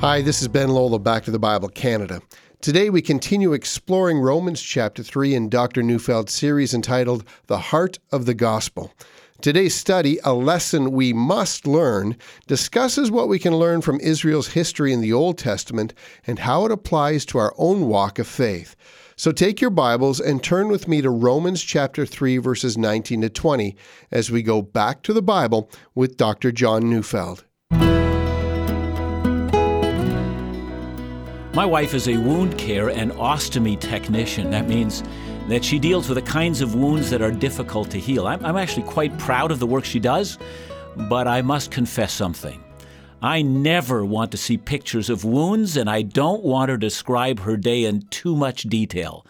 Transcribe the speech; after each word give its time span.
Hi, 0.00 0.22
this 0.22 0.40
is 0.40 0.48
Ben 0.48 0.70
Lola, 0.70 0.98
Back 0.98 1.24
to 1.24 1.30
the 1.30 1.38
Bible 1.38 1.68
Canada. 1.68 2.22
Today 2.62 2.88
we 2.88 3.02
continue 3.02 3.52
exploring 3.52 4.18
Romans 4.18 4.62
chapter 4.62 5.02
3 5.02 5.34
in 5.34 5.50
Dr. 5.50 5.82
Neufeld's 5.82 6.32
series 6.32 6.72
entitled 6.72 7.22
The 7.48 7.58
Heart 7.58 7.98
of 8.10 8.24
the 8.24 8.32
Gospel. 8.32 8.94
Today's 9.42 9.74
study, 9.74 10.18
A 10.24 10.32
Lesson 10.32 10.92
We 10.92 11.12
Must 11.12 11.66
Learn, 11.66 12.16
discusses 12.46 13.10
what 13.10 13.28
we 13.28 13.38
can 13.38 13.56
learn 13.56 13.82
from 13.82 14.00
Israel's 14.00 14.48
history 14.48 14.94
in 14.94 15.02
the 15.02 15.12
Old 15.12 15.36
Testament 15.36 15.92
and 16.26 16.38
how 16.38 16.64
it 16.64 16.72
applies 16.72 17.26
to 17.26 17.36
our 17.36 17.52
own 17.58 17.86
walk 17.86 18.18
of 18.18 18.26
faith. 18.26 18.76
So 19.16 19.32
take 19.32 19.60
your 19.60 19.68
Bibles 19.68 20.18
and 20.18 20.42
turn 20.42 20.68
with 20.68 20.88
me 20.88 21.02
to 21.02 21.10
Romans 21.10 21.62
chapter 21.62 22.06
3, 22.06 22.38
verses 22.38 22.78
19 22.78 23.20
to 23.20 23.28
20, 23.28 23.76
as 24.10 24.30
we 24.30 24.42
go 24.42 24.62
back 24.62 25.02
to 25.02 25.12
the 25.12 25.20
Bible 25.20 25.70
with 25.94 26.16
Dr. 26.16 26.52
John 26.52 26.88
Neufeld. 26.88 27.44
My 31.52 31.66
wife 31.66 31.94
is 31.94 32.06
a 32.06 32.16
wound 32.16 32.56
care 32.58 32.90
and 32.90 33.10
ostomy 33.12 33.78
technician. 33.78 34.52
That 34.52 34.68
means 34.68 35.02
that 35.48 35.64
she 35.64 35.80
deals 35.80 36.08
with 36.08 36.14
the 36.14 36.30
kinds 36.30 36.60
of 36.60 36.76
wounds 36.76 37.10
that 37.10 37.22
are 37.22 37.32
difficult 37.32 37.90
to 37.90 37.98
heal. 37.98 38.28
I'm, 38.28 38.44
I'm, 38.44 38.56
actually 38.56 38.84
quite 38.84 39.18
proud 39.18 39.50
of 39.50 39.58
the 39.58 39.66
work 39.66 39.84
she 39.84 39.98
does, 39.98 40.38
but 41.08 41.26
I 41.26 41.42
must 41.42 41.72
confess 41.72 42.12
something. 42.12 42.62
I 43.20 43.42
never 43.42 44.04
want 44.04 44.30
to 44.30 44.36
see 44.36 44.58
pictures 44.58 45.10
of 45.10 45.24
wounds, 45.24 45.76
and 45.76 45.90
I 45.90 46.02
don't 46.02 46.44
want 46.44 46.70
her 46.70 46.76
to 46.76 46.86
describe 46.86 47.40
her 47.40 47.56
day 47.56 47.84
in 47.84 48.02
too 48.02 48.36
much 48.36 48.62
detail. 48.62 49.26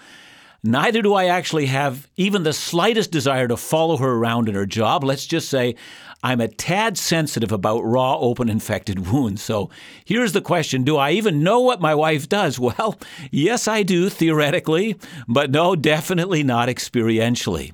Neither 0.62 1.00
do 1.00 1.14
I 1.14 1.27
actually 1.27 1.66
have 1.66 2.06
even 2.16 2.42
the 2.42 2.52
slightest 2.52 3.10
desire 3.10 3.48
to 3.48 3.56
follow 3.56 3.96
her 3.96 4.10
around 4.12 4.48
in 4.48 4.55
her 4.55 4.66
job. 4.66 5.02
Let's 5.02 5.24
just 5.24 5.48
say 5.48 5.74
I'm 6.23 6.41
a 6.41 6.48
tad 6.48 6.98
sensitive 6.98 7.51
about 7.51 7.80
raw, 7.80 8.18
open, 8.18 8.51
infected 8.51 9.09
wounds. 9.12 9.42
So 9.42 9.70
here's 10.04 10.32
the 10.32 10.42
question 10.42 10.84
Do 10.84 10.96
I 10.96 11.12
even 11.12 11.42
know 11.42 11.60
what 11.60 11.80
my 11.80 11.95
wife 11.95 12.29
does? 12.29 12.59
Well, 12.70 12.98
yes, 13.32 13.66
I 13.66 13.82
do, 13.82 14.09
theoretically, 14.09 14.96
but 15.26 15.51
no, 15.51 15.74
definitely 15.74 16.45
not 16.45 16.68
experientially. 16.68 17.73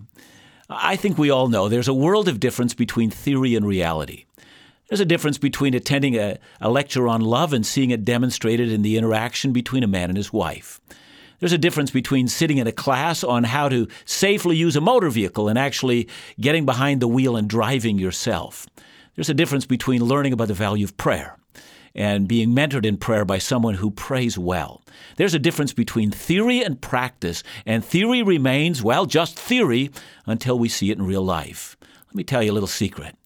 I 0.70 0.96
think 0.96 1.18
we 1.18 1.28
all 1.28 1.48
know 1.48 1.68
there's 1.68 1.88
a 1.88 1.94
world 1.94 2.28
of 2.28 2.40
difference 2.40 2.72
between 2.72 3.10
theory 3.10 3.54
and 3.54 3.66
reality. 3.66 4.24
There's 4.88 5.00
a 5.00 5.04
difference 5.04 5.38
between 5.38 5.74
attending 5.74 6.14
a, 6.16 6.38
a 6.60 6.70
lecture 6.70 7.08
on 7.08 7.20
love 7.20 7.52
and 7.52 7.66
seeing 7.66 7.90
it 7.90 8.04
demonstrated 8.04 8.72
in 8.72 8.82
the 8.82 8.96
interaction 8.96 9.52
between 9.52 9.82
a 9.82 9.88
man 9.88 10.08
and 10.08 10.16
his 10.16 10.32
wife. 10.32 10.80
There's 11.38 11.52
a 11.52 11.58
difference 11.58 11.90
between 11.90 12.28
sitting 12.28 12.58
in 12.58 12.66
a 12.66 12.72
class 12.72 13.22
on 13.22 13.44
how 13.44 13.68
to 13.68 13.88
safely 14.04 14.56
use 14.56 14.76
a 14.76 14.80
motor 14.80 15.10
vehicle 15.10 15.48
and 15.48 15.58
actually 15.58 16.08
getting 16.40 16.64
behind 16.64 17.00
the 17.00 17.08
wheel 17.08 17.36
and 17.36 17.48
driving 17.48 17.98
yourself. 17.98 18.66
There's 19.14 19.30
a 19.30 19.34
difference 19.34 19.66
between 19.66 20.04
learning 20.04 20.32
about 20.32 20.48
the 20.48 20.54
value 20.54 20.84
of 20.84 20.96
prayer 20.96 21.36
and 21.94 22.28
being 22.28 22.54
mentored 22.54 22.84
in 22.84 22.98
prayer 22.98 23.24
by 23.24 23.38
someone 23.38 23.74
who 23.74 23.90
prays 23.90 24.36
well. 24.36 24.82
There's 25.16 25.34
a 25.34 25.38
difference 25.38 25.72
between 25.72 26.10
theory 26.10 26.62
and 26.62 26.80
practice, 26.80 27.42
and 27.64 27.82
theory 27.82 28.22
remains, 28.22 28.82
well, 28.82 29.06
just 29.06 29.38
theory 29.38 29.90
until 30.26 30.58
we 30.58 30.68
see 30.68 30.90
it 30.90 30.98
in 30.98 31.06
real 31.06 31.24
life. 31.24 31.76
Let 32.08 32.14
me 32.14 32.24
tell 32.24 32.42
you 32.42 32.52
a 32.52 32.54
little 32.54 32.66
secret. 32.66 33.16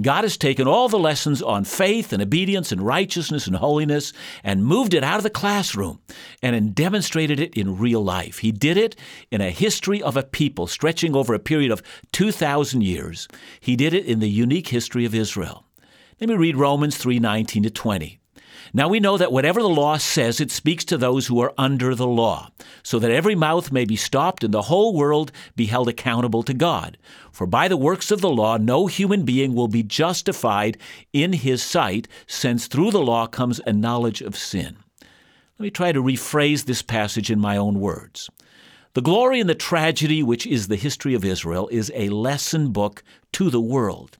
God 0.00 0.24
has 0.24 0.36
taken 0.36 0.66
all 0.66 0.88
the 0.88 0.98
lessons 0.98 1.40
on 1.40 1.64
faith 1.64 2.12
and 2.12 2.20
obedience 2.20 2.72
and 2.72 2.82
righteousness 2.82 3.46
and 3.46 3.54
holiness 3.54 4.12
and 4.42 4.64
moved 4.64 4.92
it 4.92 5.04
out 5.04 5.18
of 5.18 5.22
the 5.22 5.30
classroom 5.30 6.00
and 6.42 6.74
demonstrated 6.74 7.38
it 7.38 7.54
in 7.54 7.78
real 7.78 8.02
life. 8.02 8.38
He 8.38 8.50
did 8.50 8.76
it 8.76 8.96
in 9.30 9.40
a 9.40 9.50
history 9.50 10.02
of 10.02 10.16
a 10.16 10.24
people 10.24 10.66
stretching 10.66 11.14
over 11.14 11.32
a 11.32 11.38
period 11.38 11.70
of 11.70 11.82
2,000 12.12 12.82
years. 12.82 13.28
He 13.60 13.76
did 13.76 13.94
it 13.94 14.04
in 14.04 14.18
the 14.18 14.28
unique 14.28 14.68
history 14.68 15.04
of 15.04 15.14
Israel. 15.14 15.64
Let 16.20 16.28
me 16.28 16.36
read 16.36 16.56
Romans 16.56 16.96
3 16.96 17.20
19 17.20 17.62
to 17.62 17.70
20. 17.70 18.18
Now 18.72 18.88
we 18.88 19.00
know 19.00 19.16
that 19.16 19.32
whatever 19.32 19.60
the 19.60 19.68
law 19.68 19.96
says, 19.96 20.40
it 20.40 20.50
speaks 20.50 20.84
to 20.86 20.98
those 20.98 21.26
who 21.26 21.40
are 21.40 21.52
under 21.56 21.94
the 21.94 22.06
law, 22.06 22.50
so 22.82 22.98
that 22.98 23.10
every 23.10 23.34
mouth 23.34 23.70
may 23.72 23.84
be 23.84 23.96
stopped 23.96 24.42
and 24.44 24.52
the 24.52 24.62
whole 24.62 24.94
world 24.94 25.32
be 25.56 25.66
held 25.66 25.88
accountable 25.88 26.42
to 26.42 26.54
God. 26.54 26.98
For 27.32 27.46
by 27.46 27.68
the 27.68 27.76
works 27.76 28.10
of 28.10 28.20
the 28.20 28.30
law, 28.30 28.56
no 28.56 28.86
human 28.86 29.24
being 29.24 29.54
will 29.54 29.68
be 29.68 29.82
justified 29.82 30.78
in 31.12 31.32
his 31.32 31.62
sight, 31.62 32.08
since 32.26 32.66
through 32.66 32.90
the 32.90 33.00
law 33.00 33.26
comes 33.26 33.60
a 33.66 33.72
knowledge 33.72 34.20
of 34.20 34.36
sin. 34.36 34.76
Let 35.58 35.62
me 35.62 35.70
try 35.70 35.92
to 35.92 36.02
rephrase 36.02 36.64
this 36.64 36.82
passage 36.82 37.30
in 37.30 37.38
my 37.38 37.56
own 37.56 37.78
words. 37.80 38.28
The 38.94 39.02
glory 39.02 39.40
and 39.40 39.50
the 39.50 39.54
tragedy, 39.54 40.22
which 40.22 40.46
is 40.46 40.68
the 40.68 40.76
history 40.76 41.14
of 41.14 41.24
Israel, 41.24 41.68
is 41.72 41.90
a 41.94 42.08
lesson 42.10 42.70
book 42.70 43.02
to 43.32 43.50
the 43.50 43.60
world. 43.60 44.18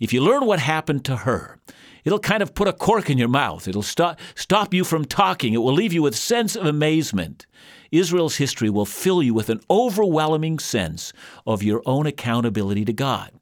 If 0.00 0.12
you 0.12 0.20
learn 0.20 0.46
what 0.46 0.58
happened 0.58 1.04
to 1.04 1.16
her, 1.18 1.58
It'll 2.06 2.20
kind 2.20 2.42
of 2.42 2.54
put 2.54 2.68
a 2.68 2.72
cork 2.72 3.10
in 3.10 3.18
your 3.18 3.28
mouth. 3.28 3.66
It'll 3.66 3.82
stop, 3.82 4.20
stop 4.36 4.72
you 4.72 4.84
from 4.84 5.04
talking. 5.04 5.52
It 5.52 5.58
will 5.58 5.72
leave 5.72 5.92
you 5.92 6.02
with 6.02 6.14
a 6.14 6.16
sense 6.16 6.54
of 6.54 6.64
amazement. 6.64 7.46
Israel's 7.90 8.36
history 8.36 8.70
will 8.70 8.86
fill 8.86 9.24
you 9.24 9.34
with 9.34 9.50
an 9.50 9.60
overwhelming 9.68 10.60
sense 10.60 11.12
of 11.46 11.64
your 11.64 11.82
own 11.84 12.06
accountability 12.06 12.84
to 12.84 12.92
God. 12.92 13.32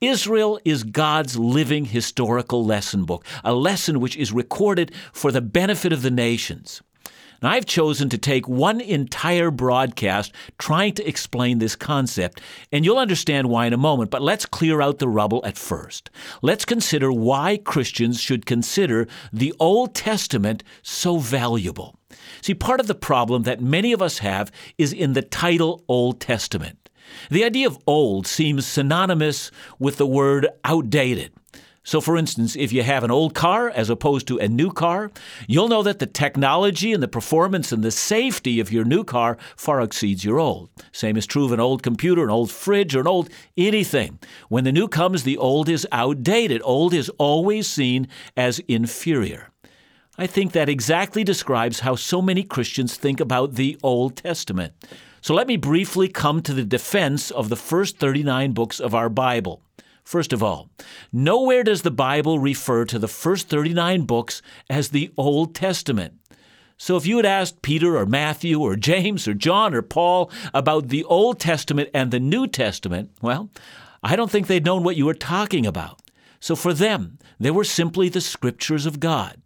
Israel 0.00 0.58
is 0.64 0.82
God's 0.82 1.38
living 1.38 1.84
historical 1.84 2.64
lesson 2.64 3.04
book, 3.04 3.24
a 3.44 3.54
lesson 3.54 4.00
which 4.00 4.16
is 4.16 4.32
recorded 4.32 4.92
for 5.12 5.30
the 5.30 5.40
benefit 5.40 5.92
of 5.92 6.02
the 6.02 6.10
nations. 6.10 6.82
And 7.40 7.50
I've 7.50 7.66
chosen 7.66 8.08
to 8.10 8.18
take 8.18 8.48
one 8.48 8.80
entire 8.80 9.50
broadcast 9.50 10.32
trying 10.58 10.94
to 10.94 11.08
explain 11.08 11.58
this 11.58 11.76
concept, 11.76 12.40
and 12.70 12.84
you'll 12.84 12.98
understand 12.98 13.48
why 13.48 13.66
in 13.66 13.72
a 13.72 13.78
moment, 13.78 14.10
but 14.10 14.22
let's 14.22 14.46
clear 14.46 14.82
out 14.82 14.98
the 14.98 15.08
rubble 15.08 15.40
at 15.44 15.56
first. 15.56 16.10
Let's 16.42 16.64
consider 16.64 17.10
why 17.12 17.56
Christians 17.56 18.20
should 18.20 18.46
consider 18.46 19.06
the 19.32 19.54
Old 19.58 19.94
Testament 19.94 20.62
so 20.82 21.18
valuable. 21.18 21.96
See, 22.42 22.54
part 22.54 22.80
of 22.80 22.86
the 22.86 22.94
problem 22.94 23.44
that 23.44 23.60
many 23.60 23.92
of 23.92 24.02
us 24.02 24.18
have 24.18 24.52
is 24.76 24.92
in 24.92 25.14
the 25.14 25.22
title 25.22 25.84
Old 25.88 26.20
Testament. 26.20 26.90
The 27.30 27.44
idea 27.44 27.66
of 27.66 27.78
old 27.86 28.26
seems 28.26 28.66
synonymous 28.66 29.50
with 29.78 29.96
the 29.96 30.06
word 30.06 30.46
outdated. 30.64 31.32
So, 31.82 32.00
for 32.00 32.16
instance, 32.16 32.56
if 32.56 32.72
you 32.72 32.82
have 32.82 33.04
an 33.04 33.10
old 33.10 33.34
car 33.34 33.70
as 33.70 33.88
opposed 33.88 34.28
to 34.28 34.38
a 34.38 34.48
new 34.48 34.70
car, 34.70 35.10
you'll 35.48 35.68
know 35.68 35.82
that 35.82 35.98
the 35.98 36.06
technology 36.06 36.92
and 36.92 37.02
the 37.02 37.08
performance 37.08 37.72
and 37.72 37.82
the 37.82 37.90
safety 37.90 38.60
of 38.60 38.70
your 38.70 38.84
new 38.84 39.02
car 39.02 39.38
far 39.56 39.80
exceeds 39.80 40.22
your 40.22 40.38
old. 40.38 40.68
Same 40.92 41.16
is 41.16 41.26
true 41.26 41.46
of 41.46 41.52
an 41.52 41.60
old 41.60 41.82
computer, 41.82 42.22
an 42.22 42.30
old 42.30 42.50
fridge, 42.50 42.94
or 42.94 43.00
an 43.00 43.06
old 43.06 43.30
anything. 43.56 44.18
When 44.50 44.64
the 44.64 44.72
new 44.72 44.88
comes, 44.88 45.22
the 45.22 45.38
old 45.38 45.70
is 45.70 45.88
outdated. 45.90 46.60
Old 46.64 46.92
is 46.92 47.08
always 47.18 47.66
seen 47.66 48.08
as 48.36 48.58
inferior. 48.68 49.48
I 50.18 50.26
think 50.26 50.52
that 50.52 50.68
exactly 50.68 51.24
describes 51.24 51.80
how 51.80 51.94
so 51.94 52.20
many 52.20 52.42
Christians 52.42 52.94
think 52.94 53.20
about 53.20 53.54
the 53.54 53.78
Old 53.82 54.16
Testament. 54.16 54.74
So 55.22 55.32
let 55.32 55.46
me 55.46 55.56
briefly 55.56 56.08
come 56.08 56.42
to 56.42 56.52
the 56.52 56.64
defense 56.64 57.30
of 57.30 57.48
the 57.48 57.56
first 57.56 57.96
39 57.98 58.52
books 58.52 58.80
of 58.80 58.94
our 58.94 59.08
Bible. 59.08 59.62
First 60.10 60.32
of 60.32 60.42
all, 60.42 60.70
nowhere 61.12 61.62
does 61.62 61.82
the 61.82 61.90
Bible 61.92 62.40
refer 62.40 62.84
to 62.84 62.98
the 62.98 63.06
first 63.06 63.48
39 63.48 64.06
books 64.06 64.42
as 64.68 64.88
the 64.88 65.12
Old 65.16 65.54
Testament. 65.54 66.14
So 66.76 66.96
if 66.96 67.06
you 67.06 67.18
had 67.18 67.26
asked 67.26 67.62
Peter 67.62 67.96
or 67.96 68.06
Matthew 68.06 68.60
or 68.60 68.74
James 68.74 69.28
or 69.28 69.34
John 69.34 69.72
or 69.72 69.82
Paul 69.82 70.28
about 70.52 70.88
the 70.88 71.04
Old 71.04 71.38
Testament 71.38 71.90
and 71.94 72.10
the 72.10 72.18
New 72.18 72.48
Testament, 72.48 73.12
well, 73.22 73.50
I 74.02 74.16
don't 74.16 74.28
think 74.28 74.48
they'd 74.48 74.64
known 74.64 74.82
what 74.82 74.96
you 74.96 75.06
were 75.06 75.14
talking 75.14 75.64
about. 75.64 76.02
So 76.40 76.56
for 76.56 76.74
them, 76.74 77.20
they 77.38 77.52
were 77.52 77.62
simply 77.62 78.08
the 78.08 78.20
scriptures 78.20 78.86
of 78.86 78.98
God. 78.98 79.40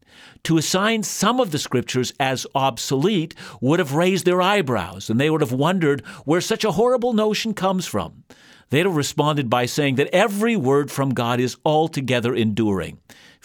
To 0.45 0.57
assign 0.57 1.03
some 1.03 1.41
of 1.41 1.51
the 1.51 1.59
scriptures 1.59 2.15
as 2.19 2.47
obsolete 2.55 3.35
would 3.61 3.81
have 3.81 3.93
raised 3.93 4.25
their 4.25 4.41
eyebrows, 4.41 5.11
and 5.11 5.21
they 5.21 5.29
would 5.29 5.43
have 5.43 5.53
wondered 5.53 6.01
where 6.25 6.41
such 6.41 6.65
a 6.65 6.73
horrible 6.73 7.13
notion 7.13 7.53
comes 7.53 7.85
from. 7.85 8.25
Have 8.83 8.97
responded 8.97 9.49
by 9.49 9.67
saying 9.67 9.95
that 9.97 10.13
every 10.13 10.57
word 10.57 10.91
from 10.91 11.15
God 11.15 11.39
is 11.39 11.57
altogether 11.65 12.35
enduring. 12.35 12.99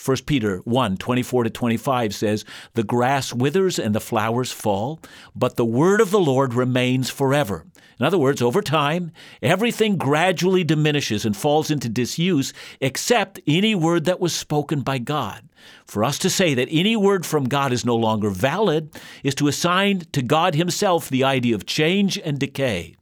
1 0.03 0.17
Peter 0.25 0.59
1 0.59 0.97
24 0.97 1.44
to 1.44 1.50
25 1.50 2.15
says, 2.15 2.45
The 2.74 2.83
grass 2.83 3.33
withers 3.33 3.77
and 3.77 3.94
the 3.94 4.00
flowers 4.00 4.51
fall, 4.51 5.00
but 5.36 5.56
the 5.56 5.65
word 5.65 6.01
of 6.01 6.09
the 6.09 6.19
Lord 6.19 6.54
remains 6.54 7.09
forever. 7.09 7.65
In 8.00 8.06
other 8.06 8.18
words, 8.18 8.42
over 8.42 8.62
time, 8.62 9.12
everything 9.42 9.98
gradually 9.98 10.63
diminishes 10.63 11.25
and 11.25 11.36
falls 11.36 11.69
into 11.69 11.89
disuse 11.89 12.54
except 12.80 13.42
any 13.45 13.75
word 13.75 14.06
that 14.06 14.21
was 14.21 14.33
spoken 14.33 14.81
by 14.81 15.00
God. 15.00 15.50
For 15.86 16.06
us 16.06 16.18
to 16.19 16.30
say 16.30 16.54
that 16.54 16.69
any 16.71 16.95
word 16.95 17.25
from 17.25 17.50
God 17.50 17.74
is 17.74 17.83
no 17.83 17.98
longer 17.98 18.30
valid 18.30 18.98
is 19.21 19.36
to 19.36 19.50
assign 19.50 20.04
to 20.13 20.21
God 20.21 20.56
Himself 20.56 21.09
the 21.09 21.25
idea 21.25 21.56
of 21.56 21.65
change 21.65 22.18
and 22.18 22.39
decay. 22.39 22.95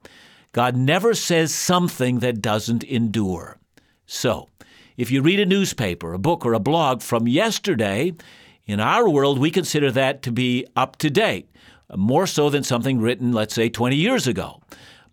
God 0.58 0.76
never 0.76 1.14
says 1.14 1.54
something 1.54 2.18
that 2.22 2.42
doesn't 2.42 2.84
endure. 2.84 3.60
So, 4.08 4.50
if 4.98 5.12
you 5.12 5.22
read 5.22 5.40
a 5.40 5.46
newspaper, 5.46 6.14
a 6.14 6.18
book, 6.18 6.48
or 6.48 6.54
a 6.54 6.60
blog 6.60 7.04
from 7.04 7.28
yesterday, 7.28 8.14
in 8.66 8.80
our 8.80 9.08
world, 9.08 9.38
we 9.38 9.52
consider 9.52 9.92
that 9.92 10.24
to 10.24 10.32
be 10.32 10.66
up 10.76 10.96
to 10.96 11.12
date, 11.12 11.48
more 11.96 12.26
so 12.26 12.50
than 12.50 12.64
something 12.64 13.00
written, 13.00 13.32
let's 13.34 13.54
say, 13.54 13.70
20 13.70 13.98
years 13.98 14.26
ago. 14.26 14.60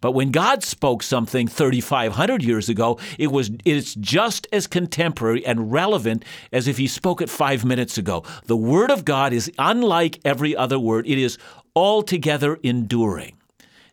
But 0.01 0.13
when 0.13 0.31
God 0.31 0.63
spoke 0.63 1.03
something 1.03 1.47
3,500 1.47 2.43
years 2.43 2.71
ago, 2.71 2.99
it 3.19 3.31
was 3.31 3.51
it's 3.67 3.95
just 3.97 4.47
as 4.51 4.67
contemporary 4.67 5.45
and 5.45 5.71
relevant 5.71 6.25
as 6.55 6.69
if 6.69 6.79
He 6.79 6.87
spoke 6.87 7.21
it 7.21 7.29
five 7.29 7.67
minutes 7.67 7.99
ago. 7.99 8.25
The 8.47 8.57
Word 8.57 8.91
of 8.91 9.05
God 9.05 9.35
is 9.35 9.53
unlike 9.59 10.21
every 10.25 10.57
other 10.57 10.79
word; 10.79 11.07
it 11.07 11.19
is 11.19 11.37
altogether 11.77 12.59
enduring. 12.63 13.37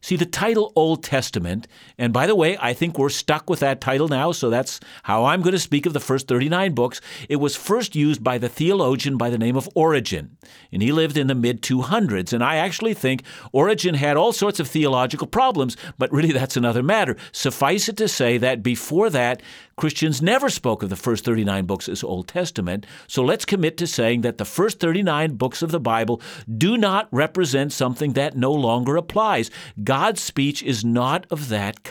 See, 0.02 0.16
the 0.16 0.26
title 0.26 0.74
Old 0.76 1.04
Testament, 1.04 1.68
and 2.02 2.12
by 2.12 2.26
the 2.26 2.36
way, 2.36 2.58
I 2.60 2.74
think 2.74 2.98
we're 2.98 3.10
stuck 3.10 3.48
with 3.48 3.60
that 3.60 3.80
title 3.80 4.08
now, 4.08 4.32
so 4.32 4.50
that's 4.50 4.80
how 5.04 5.26
I'm 5.26 5.44
going 5.44 5.54
to 5.54 5.60
speak 5.60 5.86
of 5.86 5.94
the 5.94 6.00
first 6.00 6.28
39 6.28 6.74
books. 6.74 7.00
It 7.30 7.36
was 7.36 7.56
first 7.56 7.96
used 7.96 8.24
by 8.24 8.40
the 8.40 8.50
theologian 8.50 9.18
by 9.18 9.30
the 9.30 9.38
name 9.38 9.56
of 9.56 9.70
Origen, 9.76 10.36
and 10.72 10.82
he 10.82 10.92
lived 10.92 11.16
in 11.16 11.28
the 11.28 11.36
mid 11.36 11.62
200s. 11.62 12.34
And 12.34 12.44
I 12.44 12.56
actually 12.56 12.96
think 12.96 13.22
Origen 13.52 13.94
had 13.94 14.18
all 14.18 14.34
sorts 14.34 14.60
of 14.60 14.68
theological 14.68 15.28
problems, 15.28 15.78
but 16.00 16.12
really 16.12 16.32
that's 16.34 16.58
another 16.58 16.82
matter. 16.82 17.18
Suffice 17.32 17.88
it 17.88 17.98
to 17.98 18.08
say 18.08 18.40
that 18.40 18.64
before 18.64 19.12
that, 19.12 19.44
Christians 19.78 20.24
never 20.24 20.50
spoke 20.50 20.82
of 20.82 20.90
the 20.90 20.96
first 20.96 21.24
39 21.24 21.66
books 21.66 21.88
as 21.88 22.04
Old 22.04 22.28
Testament, 22.28 22.88
so 23.06 23.24
let's 23.24 23.46
commit 23.46 23.78
to 23.78 23.86
saying 23.86 24.22
that 24.22 24.40
the 24.40 24.46
first 24.46 24.80
39 24.80 25.36
books 25.36 25.62
of 25.62 25.70
the 25.70 25.80
Bible 25.80 26.20
do 26.58 26.78
not 26.78 27.08
represent 27.12 27.74
something 27.74 28.14
that 28.14 28.36
no 28.36 28.52
longer 28.52 28.96
applies. 28.96 29.52
God's 29.84 30.22
speech 30.22 30.64
is 30.64 30.84
not 30.84 31.28
of 31.30 31.50
that 31.50 31.84
kind. 31.84 31.91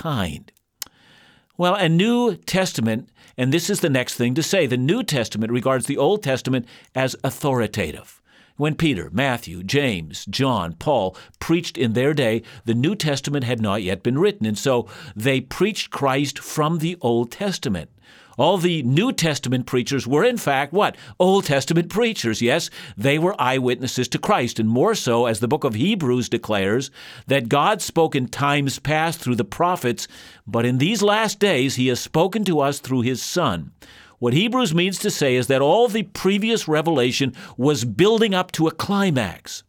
Well, 1.58 1.74
a 1.74 1.88
New 1.88 2.36
Testament, 2.36 3.10
and 3.36 3.52
this 3.52 3.68
is 3.68 3.80
the 3.80 3.90
next 3.90 4.14
thing 4.14 4.34
to 4.34 4.42
say, 4.42 4.66
the 4.66 4.78
New 4.78 5.02
Testament 5.02 5.52
regards 5.52 5.84
the 5.84 5.98
Old 5.98 6.22
Testament 6.22 6.66
as 6.94 7.16
authoritative. 7.22 8.22
When 8.56 8.76
Peter, 8.76 9.10
Matthew, 9.12 9.62
James, 9.62 10.24
John, 10.24 10.72
Paul 10.72 11.16
preached 11.38 11.76
in 11.76 11.92
their 11.92 12.14
day, 12.14 12.42
the 12.64 12.74
New 12.74 12.94
Testament 12.94 13.44
had 13.44 13.60
not 13.60 13.82
yet 13.82 14.02
been 14.02 14.18
written, 14.18 14.46
and 14.46 14.56
so 14.56 14.88
they 15.14 15.40
preached 15.40 15.90
Christ 15.90 16.38
from 16.38 16.78
the 16.78 16.96
Old 17.02 17.30
Testament. 17.30 17.90
All 18.40 18.56
the 18.56 18.82
New 18.84 19.12
Testament 19.12 19.66
preachers 19.66 20.06
were, 20.06 20.24
in 20.24 20.38
fact, 20.38 20.72
what? 20.72 20.96
Old 21.18 21.44
Testament 21.44 21.90
preachers. 21.90 22.40
Yes, 22.40 22.70
they 22.96 23.18
were 23.18 23.38
eyewitnesses 23.38 24.08
to 24.08 24.18
Christ, 24.18 24.58
and 24.58 24.66
more 24.66 24.94
so, 24.94 25.26
as 25.26 25.40
the 25.40 25.46
book 25.46 25.62
of 25.62 25.74
Hebrews 25.74 26.30
declares, 26.30 26.90
that 27.26 27.50
God 27.50 27.82
spoke 27.82 28.16
in 28.16 28.28
times 28.28 28.78
past 28.78 29.20
through 29.20 29.36
the 29.36 29.44
prophets, 29.44 30.08
but 30.46 30.64
in 30.64 30.78
these 30.78 31.02
last 31.02 31.38
days 31.38 31.74
he 31.74 31.88
has 31.88 32.00
spoken 32.00 32.42
to 32.46 32.60
us 32.60 32.78
through 32.78 33.02
his 33.02 33.22
Son. 33.22 33.72
What 34.20 34.32
Hebrews 34.32 34.74
means 34.74 34.98
to 35.00 35.10
say 35.10 35.36
is 35.36 35.48
that 35.48 35.60
all 35.60 35.86
the 35.86 36.04
previous 36.04 36.66
revelation 36.66 37.34
was 37.58 37.84
building 37.84 38.32
up 38.32 38.52
to 38.52 38.68
a 38.68 38.72
climax. 38.72 39.64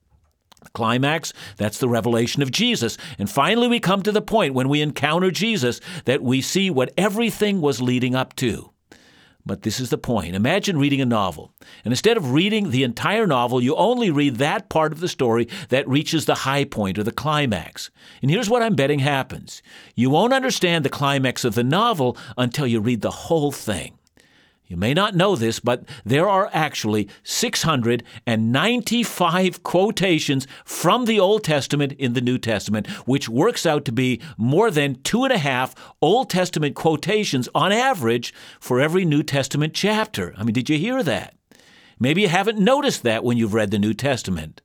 Climax, 0.73 1.33
that's 1.57 1.77
the 1.77 1.89
revelation 1.89 2.41
of 2.41 2.51
Jesus. 2.51 2.97
And 3.17 3.29
finally, 3.29 3.67
we 3.67 3.79
come 3.79 4.03
to 4.03 4.11
the 4.11 4.21
point 4.21 4.53
when 4.53 4.69
we 4.69 4.81
encounter 4.81 5.31
Jesus 5.31 5.81
that 6.05 6.21
we 6.21 6.41
see 6.41 6.69
what 6.69 6.93
everything 6.97 7.61
was 7.61 7.81
leading 7.81 8.15
up 8.15 8.35
to. 8.37 8.71
But 9.45 9.63
this 9.63 9.79
is 9.79 9.89
the 9.89 9.97
point. 9.97 10.35
Imagine 10.35 10.77
reading 10.77 11.01
a 11.01 11.05
novel, 11.05 11.51
and 11.83 11.91
instead 11.91 12.15
of 12.15 12.31
reading 12.31 12.69
the 12.69 12.83
entire 12.83 13.25
novel, 13.25 13.59
you 13.59 13.75
only 13.75 14.11
read 14.11 14.35
that 14.35 14.69
part 14.69 14.91
of 14.91 14.99
the 14.99 15.07
story 15.07 15.47
that 15.69 15.87
reaches 15.87 16.25
the 16.25 16.35
high 16.35 16.63
point 16.63 16.99
or 16.99 17.03
the 17.03 17.11
climax. 17.11 17.89
And 18.21 18.29
here's 18.29 18.49
what 18.49 18.61
I'm 18.61 18.75
betting 18.75 18.99
happens 18.99 19.63
you 19.95 20.09
won't 20.09 20.33
understand 20.33 20.85
the 20.85 20.89
climax 20.89 21.43
of 21.43 21.55
the 21.55 21.63
novel 21.63 22.17
until 22.37 22.67
you 22.67 22.79
read 22.79 23.01
the 23.01 23.11
whole 23.11 23.51
thing. 23.51 23.97
You 24.71 24.77
may 24.77 24.93
not 24.93 25.17
know 25.17 25.35
this, 25.35 25.59
but 25.59 25.83
there 26.05 26.29
are 26.29 26.49
actually 26.53 27.09
695 27.23 29.63
quotations 29.63 30.47
from 30.63 31.03
the 31.03 31.19
Old 31.19 31.43
Testament 31.43 31.91
in 31.99 32.13
the 32.13 32.21
New 32.21 32.37
Testament, 32.37 32.87
which 33.05 33.27
works 33.27 33.65
out 33.65 33.83
to 33.83 33.91
be 33.91 34.21
more 34.37 34.71
than 34.71 35.01
two 35.01 35.25
and 35.25 35.33
a 35.33 35.37
half 35.37 35.75
Old 36.01 36.29
Testament 36.29 36.73
quotations 36.73 37.49
on 37.53 37.73
average 37.73 38.33
for 38.61 38.79
every 38.79 39.03
New 39.03 39.23
Testament 39.23 39.73
chapter. 39.73 40.33
I 40.37 40.45
mean, 40.45 40.53
did 40.53 40.69
you 40.69 40.77
hear 40.77 41.03
that? 41.03 41.35
Maybe 41.99 42.21
you 42.21 42.29
haven't 42.29 42.57
noticed 42.57 43.03
that 43.03 43.25
when 43.25 43.37
you've 43.37 43.53
read 43.53 43.71
the 43.71 43.77
New 43.77 43.93
Testament. 43.93 44.61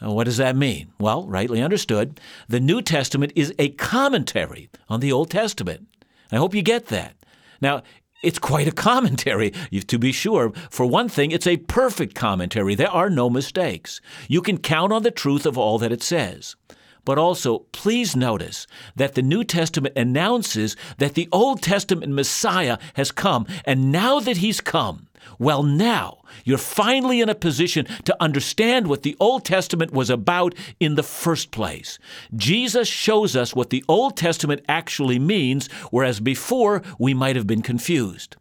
Uh, 0.00 0.12
what 0.12 0.26
does 0.26 0.36
that 0.36 0.54
mean? 0.54 0.92
Well, 1.00 1.26
rightly 1.26 1.60
understood, 1.60 2.20
the 2.48 2.60
New 2.60 2.80
Testament 2.80 3.32
is 3.34 3.52
a 3.58 3.70
commentary 3.70 4.70
on 4.88 5.00
the 5.00 5.10
Old 5.10 5.32
Testament. 5.32 5.88
I 6.30 6.36
hope 6.36 6.54
you 6.54 6.62
get 6.62 6.86
that. 6.86 7.16
Now, 7.60 7.82
it's 8.22 8.38
quite 8.38 8.68
a 8.68 8.72
commentary, 8.72 9.50
to 9.50 9.98
be 9.98 10.12
sure. 10.12 10.52
For 10.70 10.86
one 10.86 11.08
thing, 11.08 11.30
it's 11.30 11.46
a 11.46 11.56
perfect 11.56 12.14
commentary. 12.14 12.74
There 12.74 12.90
are 12.90 13.10
no 13.10 13.28
mistakes. 13.28 14.00
You 14.28 14.40
can 14.40 14.58
count 14.58 14.92
on 14.92 15.02
the 15.02 15.10
truth 15.10 15.46
of 15.46 15.58
all 15.58 15.78
that 15.78 15.92
it 15.92 16.02
says. 16.02 16.56
But 17.04 17.18
also, 17.18 17.60
please 17.72 18.14
notice 18.14 18.66
that 18.94 19.14
the 19.14 19.22
New 19.22 19.42
Testament 19.42 19.96
announces 19.96 20.76
that 20.98 21.14
the 21.14 21.28
Old 21.32 21.60
Testament 21.60 22.12
Messiah 22.12 22.78
has 22.94 23.10
come, 23.10 23.46
and 23.64 23.90
now 23.90 24.20
that 24.20 24.36
he's 24.36 24.60
come, 24.60 25.08
well, 25.38 25.62
now 25.62 26.22
you're 26.44 26.58
finally 26.58 27.20
in 27.20 27.28
a 27.28 27.34
position 27.34 27.86
to 28.04 28.16
understand 28.20 28.86
what 28.86 29.02
the 29.02 29.16
Old 29.20 29.44
Testament 29.44 29.92
was 29.92 30.10
about 30.10 30.54
in 30.80 30.94
the 30.94 31.02
first 31.02 31.50
place. 31.50 31.98
Jesus 32.34 32.88
shows 32.88 33.36
us 33.36 33.54
what 33.54 33.70
the 33.70 33.84
Old 33.88 34.16
Testament 34.16 34.64
actually 34.68 35.18
means, 35.18 35.68
whereas 35.90 36.20
before 36.20 36.82
we 36.98 37.14
might 37.14 37.36
have 37.36 37.46
been 37.46 37.62
confused. 37.62 38.36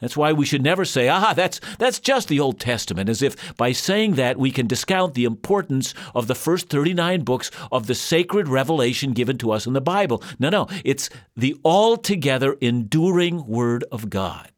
That's 0.00 0.16
why 0.16 0.32
we 0.32 0.44
should 0.44 0.62
never 0.62 0.84
say, 0.84 1.08
ah, 1.08 1.32
that's, 1.32 1.58
that's 1.78 2.00
just 2.00 2.28
the 2.28 2.38
Old 2.38 2.60
Testament, 2.60 3.08
as 3.08 3.22
if 3.22 3.56
by 3.56 3.72
saying 3.72 4.16
that 4.16 4.36
we 4.36 4.50
can 4.50 4.66
discount 4.66 5.14
the 5.14 5.24
importance 5.24 5.94
of 6.14 6.26
the 6.26 6.34
first 6.34 6.68
39 6.68 7.22
books 7.22 7.50
of 7.72 7.86
the 7.86 7.94
sacred 7.94 8.46
revelation 8.46 9.12
given 9.12 9.38
to 9.38 9.50
us 9.50 9.66
in 9.66 9.72
the 9.72 9.80
Bible. 9.80 10.22
No, 10.38 10.50
no, 10.50 10.66
it's 10.84 11.08
the 11.34 11.56
altogether 11.64 12.56
enduring 12.60 13.46
Word 13.46 13.84
of 13.90 14.10
God. 14.10 14.50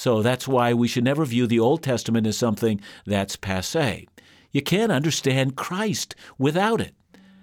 So 0.00 0.22
that's 0.22 0.48
why 0.48 0.72
we 0.72 0.88
should 0.88 1.04
never 1.04 1.26
view 1.26 1.46
the 1.46 1.60
Old 1.60 1.82
Testament 1.82 2.26
as 2.26 2.38
something 2.38 2.80
that's 3.04 3.36
passe. 3.36 4.08
You 4.50 4.62
can't 4.62 4.90
understand 4.90 5.56
Christ 5.56 6.14
without 6.38 6.80
it. 6.80 6.94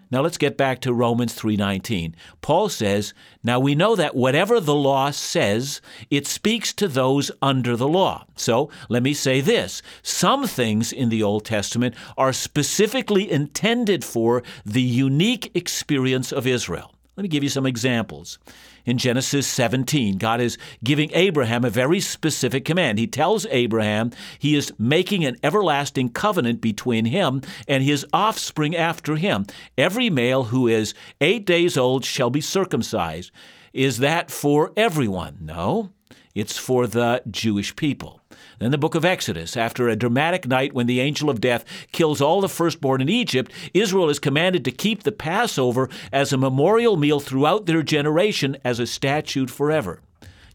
Now 0.10 0.22
let's 0.22 0.40
get 0.40 0.58
back 0.58 0.82
to 0.82 0.92
Romans 0.92 1.36
3:19. 1.36 2.16
Paul 2.42 2.68
says, 2.70 3.14
"Now 3.44 3.60
we 3.60 3.76
know 3.76 3.96
that 3.96 4.16
whatever 4.16 4.60
the 4.60 4.74
law 4.74 5.12
says, 5.12 5.82
it 6.10 6.26
speaks 6.26 6.74
to 6.74 6.88
those 6.88 7.30
under 7.44 7.78
the 7.78 7.88
law." 7.88 8.26
So, 8.36 8.72
let 8.90 9.04
me 9.04 9.14
say 9.14 9.40
this, 9.40 9.84
some 10.02 10.48
things 10.48 10.92
in 10.92 11.10
the 11.10 11.22
Old 11.22 11.46
Testament 11.46 11.94
are 12.18 12.34
specifically 12.34 13.30
intended 13.30 14.04
for 14.04 14.42
the 14.66 14.82
unique 14.82 15.52
experience 15.54 16.32
of 16.32 16.48
Israel. 16.48 16.92
Let 17.18 17.22
me 17.22 17.30
give 17.30 17.44
you 17.44 17.50
some 17.50 17.68
examples. 17.68 18.40
In 18.88 18.98
Genesis 18.98 19.46
17, 19.48 20.18
God 20.18 20.40
is 20.40 20.58
giving 20.82 21.12
Abraham 21.12 21.66
a 21.66 21.70
very 21.70 22.00
specific 22.00 22.64
command. 22.64 22.98
He 22.98 23.06
tells 23.06 23.46
Abraham 23.48 24.12
he 24.40 24.56
is 24.56 24.72
making 24.80 25.26
an 25.26 25.36
everlasting 25.44 26.08
covenant 26.10 26.62
between 26.62 27.04
him 27.04 27.42
and 27.68 27.84
his 27.84 28.06
offspring 28.14 28.78
after 28.78 29.18
him. 29.18 29.46
Every 29.78 30.10
male 30.10 30.46
who 30.46 30.70
is 30.70 30.94
eight 31.20 31.46
days 31.46 31.76
old 31.76 32.06
shall 32.06 32.30
be 32.30 32.40
circumcised. 32.40 33.30
Is 33.74 33.98
that 33.98 34.32
for 34.32 34.72
everyone? 34.78 35.40
No, 35.42 35.92
it's 36.34 36.58
for 36.58 36.88
the 36.88 37.22
Jewish 37.30 37.76
people. 37.76 38.22
Then 38.60 38.72
the 38.72 38.78
book 38.78 38.96
of 38.96 39.06
Exodus. 39.06 39.56
After 39.56 39.88
a 39.88 39.96
dramatic 39.96 40.48
night 40.48 40.74
when 40.74 40.88
the 40.88 41.00
angel 41.00 41.30
of 41.30 41.40
death 41.40 41.64
kills 41.92 42.22
all 42.22 42.42
the 42.42 42.50
firstborn 42.50 43.02
in 43.02 43.10
Egypt, 43.10 43.52
Israel 43.74 44.10
is 44.10 44.18
commanded 44.18 44.66
to 44.66 44.72
keep 44.72 45.04
the 45.04 45.12
Passover 45.12 45.90
as 46.12 46.34
a 46.34 46.38
memorial 46.38 46.98
meal 46.98 47.20
throughout 47.20 47.68
their 47.68 47.84
generation 47.84 48.58
as 48.64 48.80
a 48.80 48.88
statute 48.88 49.52
forever. 49.52 50.02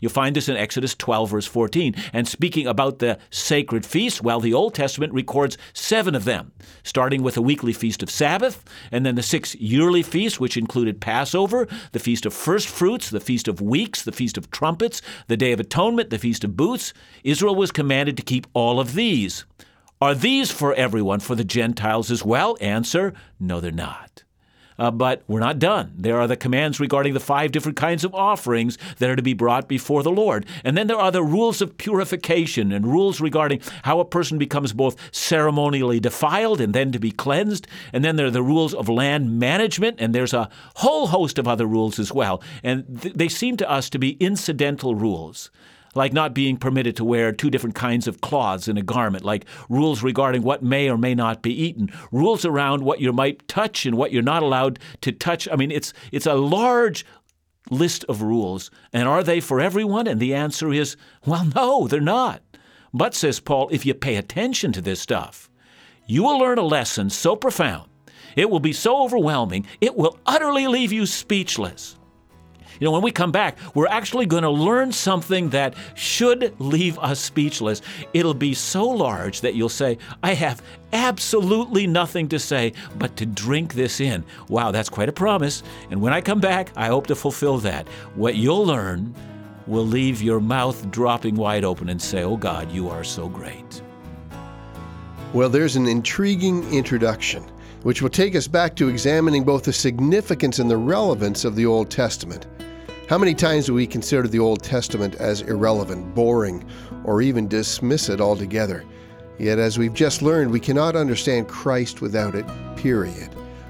You'll 0.02 0.10
find 0.10 0.34
this 0.34 0.48
in 0.48 0.56
Exodus 0.56 0.96
12, 0.96 1.30
verse 1.30 1.46
14. 1.46 1.94
And 2.12 2.26
speaking 2.26 2.66
about 2.66 2.98
the 2.98 3.18
sacred 3.30 3.86
feasts, 3.86 4.20
well, 4.20 4.40
the 4.40 4.52
Old 4.52 4.74
Testament 4.74 5.12
records 5.12 5.56
seven 5.74 6.16
of 6.16 6.24
them, 6.24 6.50
starting 6.82 7.22
with 7.22 7.36
a 7.36 7.42
weekly 7.42 7.72
feast 7.72 8.02
of 8.02 8.10
Sabbath, 8.10 8.64
and 8.90 9.06
then 9.06 9.14
the 9.14 9.22
six 9.22 9.54
yearly 9.54 10.02
feasts, 10.02 10.40
which 10.40 10.56
included 10.56 11.00
Passover, 11.00 11.68
the 11.92 12.00
Feast 12.00 12.26
of 12.26 12.34
First 12.34 12.66
Fruits, 12.66 13.10
the 13.10 13.20
Feast 13.20 13.46
of 13.46 13.60
Weeks, 13.60 14.02
the 14.02 14.10
Feast 14.10 14.36
of 14.36 14.50
Trumpets, 14.50 15.02
the 15.28 15.36
Day 15.36 15.52
of 15.52 15.60
Atonement, 15.60 16.10
the 16.10 16.18
Feast 16.18 16.42
of 16.42 16.56
Booths. 16.56 16.92
Israel 17.22 17.54
was 17.54 17.70
commanded 17.70 18.16
to 18.16 18.24
keep 18.24 18.48
all 18.54 18.80
of 18.80 18.94
these. 18.94 19.44
Are 20.00 20.16
these 20.16 20.50
for 20.50 20.74
everyone, 20.74 21.20
for 21.20 21.36
the 21.36 21.44
Gentiles 21.44 22.10
as 22.10 22.24
well? 22.24 22.56
Answer 22.60 23.14
No, 23.38 23.60
they're 23.60 23.70
not. 23.70 24.24
Uh, 24.78 24.90
but 24.90 25.22
we're 25.28 25.40
not 25.40 25.58
done. 25.58 25.92
There 25.96 26.18
are 26.20 26.26
the 26.26 26.36
commands 26.36 26.80
regarding 26.80 27.14
the 27.14 27.20
five 27.20 27.52
different 27.52 27.76
kinds 27.76 28.04
of 28.04 28.14
offerings 28.14 28.78
that 28.98 29.10
are 29.10 29.16
to 29.16 29.22
be 29.22 29.34
brought 29.34 29.68
before 29.68 30.02
the 30.02 30.10
Lord. 30.10 30.46
And 30.64 30.76
then 30.76 30.86
there 30.86 30.98
are 30.98 31.10
the 31.10 31.22
rules 31.22 31.60
of 31.60 31.76
purification 31.76 32.72
and 32.72 32.86
rules 32.86 33.20
regarding 33.20 33.60
how 33.82 34.00
a 34.00 34.04
person 34.04 34.38
becomes 34.38 34.72
both 34.72 34.96
ceremonially 35.14 36.00
defiled 36.00 36.60
and 36.60 36.74
then 36.74 36.92
to 36.92 36.98
be 36.98 37.10
cleansed. 37.10 37.66
And 37.92 38.04
then 38.04 38.16
there 38.16 38.26
are 38.26 38.30
the 38.30 38.42
rules 38.42 38.74
of 38.74 38.88
land 38.88 39.38
management, 39.38 39.96
and 40.00 40.14
there's 40.14 40.34
a 40.34 40.48
whole 40.76 41.08
host 41.08 41.38
of 41.38 41.48
other 41.48 41.66
rules 41.66 41.98
as 41.98 42.12
well. 42.12 42.42
And 42.62 43.00
th- 43.02 43.14
they 43.14 43.28
seem 43.28 43.56
to 43.58 43.70
us 43.70 43.90
to 43.90 43.98
be 43.98 44.16
incidental 44.20 44.94
rules. 44.94 45.50
Like 45.94 46.12
not 46.12 46.34
being 46.34 46.56
permitted 46.56 46.96
to 46.96 47.04
wear 47.04 47.32
two 47.32 47.50
different 47.50 47.74
kinds 47.74 48.06
of 48.06 48.20
cloths 48.20 48.68
in 48.68 48.78
a 48.78 48.82
garment, 48.82 49.24
like 49.24 49.44
rules 49.68 50.02
regarding 50.02 50.42
what 50.42 50.62
may 50.62 50.88
or 50.88 50.96
may 50.96 51.14
not 51.14 51.42
be 51.42 51.52
eaten, 51.52 51.90
rules 52.10 52.44
around 52.44 52.82
what 52.82 53.00
you 53.00 53.12
might 53.12 53.46
touch 53.48 53.86
and 53.86 53.96
what 53.96 54.12
you're 54.12 54.22
not 54.22 54.42
allowed 54.42 54.78
to 55.02 55.12
touch. 55.12 55.48
I 55.50 55.56
mean, 55.56 55.70
it's 55.70 55.92
it's 56.10 56.26
a 56.26 56.34
large 56.34 57.04
list 57.70 58.04
of 58.08 58.22
rules. 58.22 58.70
And 58.92 59.08
are 59.08 59.22
they 59.22 59.40
for 59.40 59.60
everyone? 59.60 60.06
And 60.06 60.20
the 60.20 60.34
answer 60.34 60.72
is, 60.72 60.96
well, 61.24 61.46
no, 61.54 61.86
they're 61.86 62.00
not. 62.00 62.42
But 62.92 63.14
says 63.14 63.40
Paul, 63.40 63.68
if 63.70 63.86
you 63.86 63.94
pay 63.94 64.16
attention 64.16 64.72
to 64.72 64.82
this 64.82 65.00
stuff, 65.00 65.48
you 66.06 66.24
will 66.24 66.38
learn 66.38 66.58
a 66.58 66.62
lesson 66.62 67.08
so 67.08 67.36
profound, 67.36 67.88
it 68.36 68.50
will 68.50 68.60
be 68.60 68.72
so 68.72 69.02
overwhelming, 69.02 69.66
it 69.80 69.96
will 69.96 70.18
utterly 70.26 70.66
leave 70.66 70.92
you 70.92 71.06
speechless. 71.06 71.96
You 72.80 72.84
know, 72.84 72.90
when 72.92 73.02
we 73.02 73.10
come 73.10 73.32
back, 73.32 73.58
we're 73.74 73.86
actually 73.86 74.26
going 74.26 74.42
to 74.42 74.50
learn 74.50 74.92
something 74.92 75.50
that 75.50 75.74
should 75.94 76.54
leave 76.58 76.98
us 76.98 77.20
speechless. 77.20 77.82
It'll 78.12 78.34
be 78.34 78.54
so 78.54 78.88
large 78.88 79.40
that 79.42 79.54
you'll 79.54 79.68
say, 79.68 79.98
I 80.22 80.34
have 80.34 80.62
absolutely 80.92 81.86
nothing 81.86 82.28
to 82.28 82.38
say 82.38 82.72
but 82.96 83.16
to 83.16 83.26
drink 83.26 83.74
this 83.74 84.00
in. 84.00 84.24
Wow, 84.48 84.70
that's 84.70 84.88
quite 84.88 85.08
a 85.08 85.12
promise. 85.12 85.62
And 85.90 86.00
when 86.00 86.12
I 86.12 86.20
come 86.20 86.40
back, 86.40 86.70
I 86.76 86.86
hope 86.88 87.06
to 87.08 87.14
fulfill 87.14 87.58
that. 87.58 87.88
What 88.14 88.36
you'll 88.36 88.64
learn 88.64 89.14
will 89.66 89.86
leave 89.86 90.22
your 90.22 90.40
mouth 90.40 90.90
dropping 90.90 91.36
wide 91.36 91.64
open 91.64 91.88
and 91.88 92.00
say, 92.00 92.24
Oh 92.24 92.36
God, 92.36 92.70
you 92.70 92.88
are 92.88 93.04
so 93.04 93.28
great. 93.28 93.82
Well, 95.32 95.48
there's 95.48 95.76
an 95.76 95.86
intriguing 95.86 96.70
introduction, 96.72 97.42
which 97.82 98.02
will 98.02 98.10
take 98.10 98.36
us 98.36 98.46
back 98.46 98.76
to 98.76 98.88
examining 98.88 99.44
both 99.44 99.64
the 99.64 99.72
significance 99.72 100.58
and 100.58 100.70
the 100.70 100.76
relevance 100.76 101.44
of 101.44 101.56
the 101.56 101.64
Old 101.64 101.90
Testament. 101.90 102.46
How 103.12 103.18
many 103.18 103.34
times 103.34 103.66
do 103.66 103.74
we 103.74 103.86
consider 103.86 104.26
the 104.26 104.38
Old 104.38 104.62
Testament 104.62 105.16
as 105.16 105.42
irrelevant, 105.42 106.14
boring, 106.14 106.64
or 107.04 107.20
even 107.20 107.46
dismiss 107.46 108.08
it 108.08 108.22
altogether? 108.22 108.86
Yet, 109.38 109.58
as 109.58 109.78
we've 109.78 109.92
just 109.92 110.22
learned, 110.22 110.50
we 110.50 110.60
cannot 110.60 110.96
understand 110.96 111.46
Christ 111.46 112.00
without 112.00 112.34
it, 112.34 112.46
period. 112.74 113.28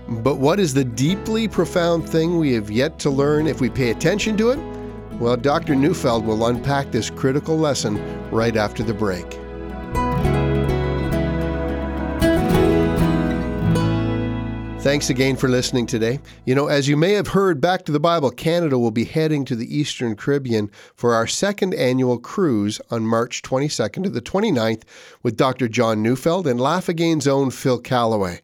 But 0.09 0.37
what 0.37 0.61
is 0.61 0.73
the 0.73 0.85
deeply 0.85 1.49
profound 1.49 2.09
thing 2.09 2.39
we 2.39 2.53
have 2.53 2.71
yet 2.71 3.01
to 3.01 3.11
learn 3.11 3.49
if 3.49 3.61
we 3.61 3.69
pay 3.69 3.91
attention 3.91 4.37
to 4.37 4.51
it? 4.51 4.61
Well, 5.19 5.37
Dr. 5.37 5.75
Neufeld 5.75 6.25
will 6.25 6.47
unpack 6.47 6.93
this 6.93 7.11
critical 7.11 7.59
lesson 7.59 8.01
right 8.31 8.57
after 8.57 8.85
the 8.85 8.95
break. 8.95 9.27
Thanks 14.83 15.11
again 15.11 15.37
for 15.37 15.49
listening 15.49 15.87
today. 15.87 16.19
You 16.45 16.57
know, 16.57 16.67
as 16.67 16.89
you 16.89 16.97
may 16.97 17.13
have 17.13 17.29
heard, 17.29 17.61
Back 17.61 17.85
to 17.85 17.93
the 17.93 18.01
Bible 18.01 18.33
Canada 18.33 18.81
will 18.81 18.91
be 18.91 19.05
heading 19.05 19.45
to 19.45 19.55
the 19.55 19.79
Eastern 19.79 20.17
Caribbean 20.17 20.73
for 20.97 21.15
our 21.15 21.29
second 21.29 21.73
annual 21.75 22.19
cruise 22.19 22.81
on 22.91 23.07
March 23.07 23.43
22nd 23.43 24.03
to 24.03 24.11
the 24.11 24.21
29th 24.21 24.83
with 25.23 25.37
Dr. 25.37 25.69
John 25.69 26.03
Neufeld 26.03 26.49
and 26.49 26.61
Laugh 26.61 26.89
Again's 26.89 27.29
own 27.29 27.53
Phil 27.53 27.79
Callaway. 27.79 28.41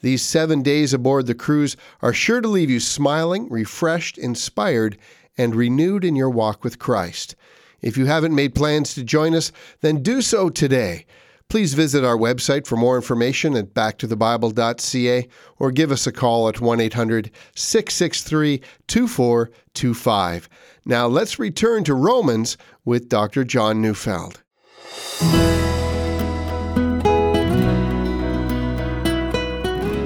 These 0.00 0.22
seven 0.22 0.60
days 0.60 0.92
aboard 0.92 1.28
the 1.28 1.36
cruise 1.36 1.76
are 2.02 2.12
sure 2.12 2.40
to 2.40 2.48
leave 2.48 2.68
you 2.68 2.80
smiling, 2.80 3.48
refreshed, 3.48 4.18
inspired, 4.18 4.98
and 5.38 5.54
renewed 5.54 6.04
in 6.04 6.16
your 6.16 6.30
walk 6.30 6.64
with 6.64 6.80
Christ. 6.80 7.36
If 7.80 7.96
you 7.96 8.06
haven't 8.06 8.34
made 8.34 8.56
plans 8.56 8.92
to 8.94 9.04
join 9.04 9.36
us, 9.36 9.52
then 9.82 10.02
do 10.02 10.20
so 10.20 10.50
today. 10.50 11.06
Please 11.48 11.74
visit 11.74 12.04
our 12.04 12.16
website 12.16 12.66
for 12.66 12.76
more 12.76 12.96
information 12.96 13.56
at 13.56 13.72
backtothebible.ca 13.72 15.28
or 15.58 15.70
give 15.70 15.92
us 15.92 16.06
a 16.06 16.12
call 16.12 16.48
at 16.48 16.60
1 16.60 16.80
800 16.80 17.30
663 17.54 18.60
2425. 18.88 20.48
Now 20.84 21.06
let's 21.06 21.38
return 21.38 21.84
to 21.84 21.94
Romans 21.94 22.56
with 22.84 23.08
Dr. 23.08 23.44
John 23.44 23.80
Neufeld. 23.80 24.42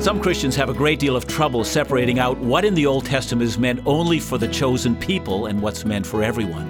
Some 0.01 0.21
Christians 0.21 0.57
have 0.57 0.69
a 0.69 0.75
great 0.75 0.99
deal 0.99 1.17
of 1.17 1.27
trouble 1.27 1.65
separating 1.65 2.19
out 2.19 2.39
what 2.39 2.65
in 2.65 2.75
the 2.75 2.87
Old 2.87 3.07
Testament 3.07 3.47
is 3.47 3.59
meant 3.59 3.81
only 3.87 4.19
for 4.19 4.39
the 4.39 4.49
chosen 4.49 4.97
people 4.97 5.47
and 5.47 5.61
what's 5.61 5.85
meant 5.85 6.07
for 6.07 6.23
everyone. 6.23 6.69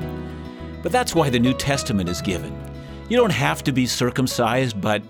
But 0.82 0.92
that's 0.92 1.14
why 1.14 1.30
the 1.30 1.38
New 1.38 1.54
Testament 1.54 2.08
is 2.08 2.20
given. 2.20 2.69
You 3.10 3.16
don't 3.16 3.32
have 3.32 3.64
to 3.64 3.72
be 3.72 3.86
circumcised, 3.86 4.80
but 4.80 5.02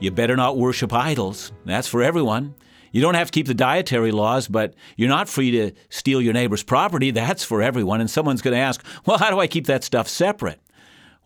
you 0.00 0.10
better 0.10 0.36
not 0.36 0.56
worship 0.56 0.90
idols. 0.90 1.52
That's 1.66 1.86
for 1.86 2.02
everyone. 2.02 2.54
You 2.92 3.02
don't 3.02 3.12
have 3.12 3.30
to 3.30 3.30
keep 3.30 3.46
the 3.46 3.52
dietary 3.52 4.10
laws, 4.10 4.48
but 4.48 4.72
you're 4.96 5.10
not 5.10 5.28
free 5.28 5.50
to 5.50 5.72
steal 5.90 6.22
your 6.22 6.32
neighbor's 6.32 6.62
property. 6.62 7.10
That's 7.10 7.44
for 7.44 7.60
everyone. 7.60 8.00
And 8.00 8.10
someone's 8.10 8.40
going 8.40 8.54
to 8.54 8.60
ask, 8.60 8.82
well, 9.04 9.18
how 9.18 9.30
do 9.30 9.38
I 9.38 9.48
keep 9.48 9.66
that 9.66 9.84
stuff 9.84 10.08
separate? 10.08 10.60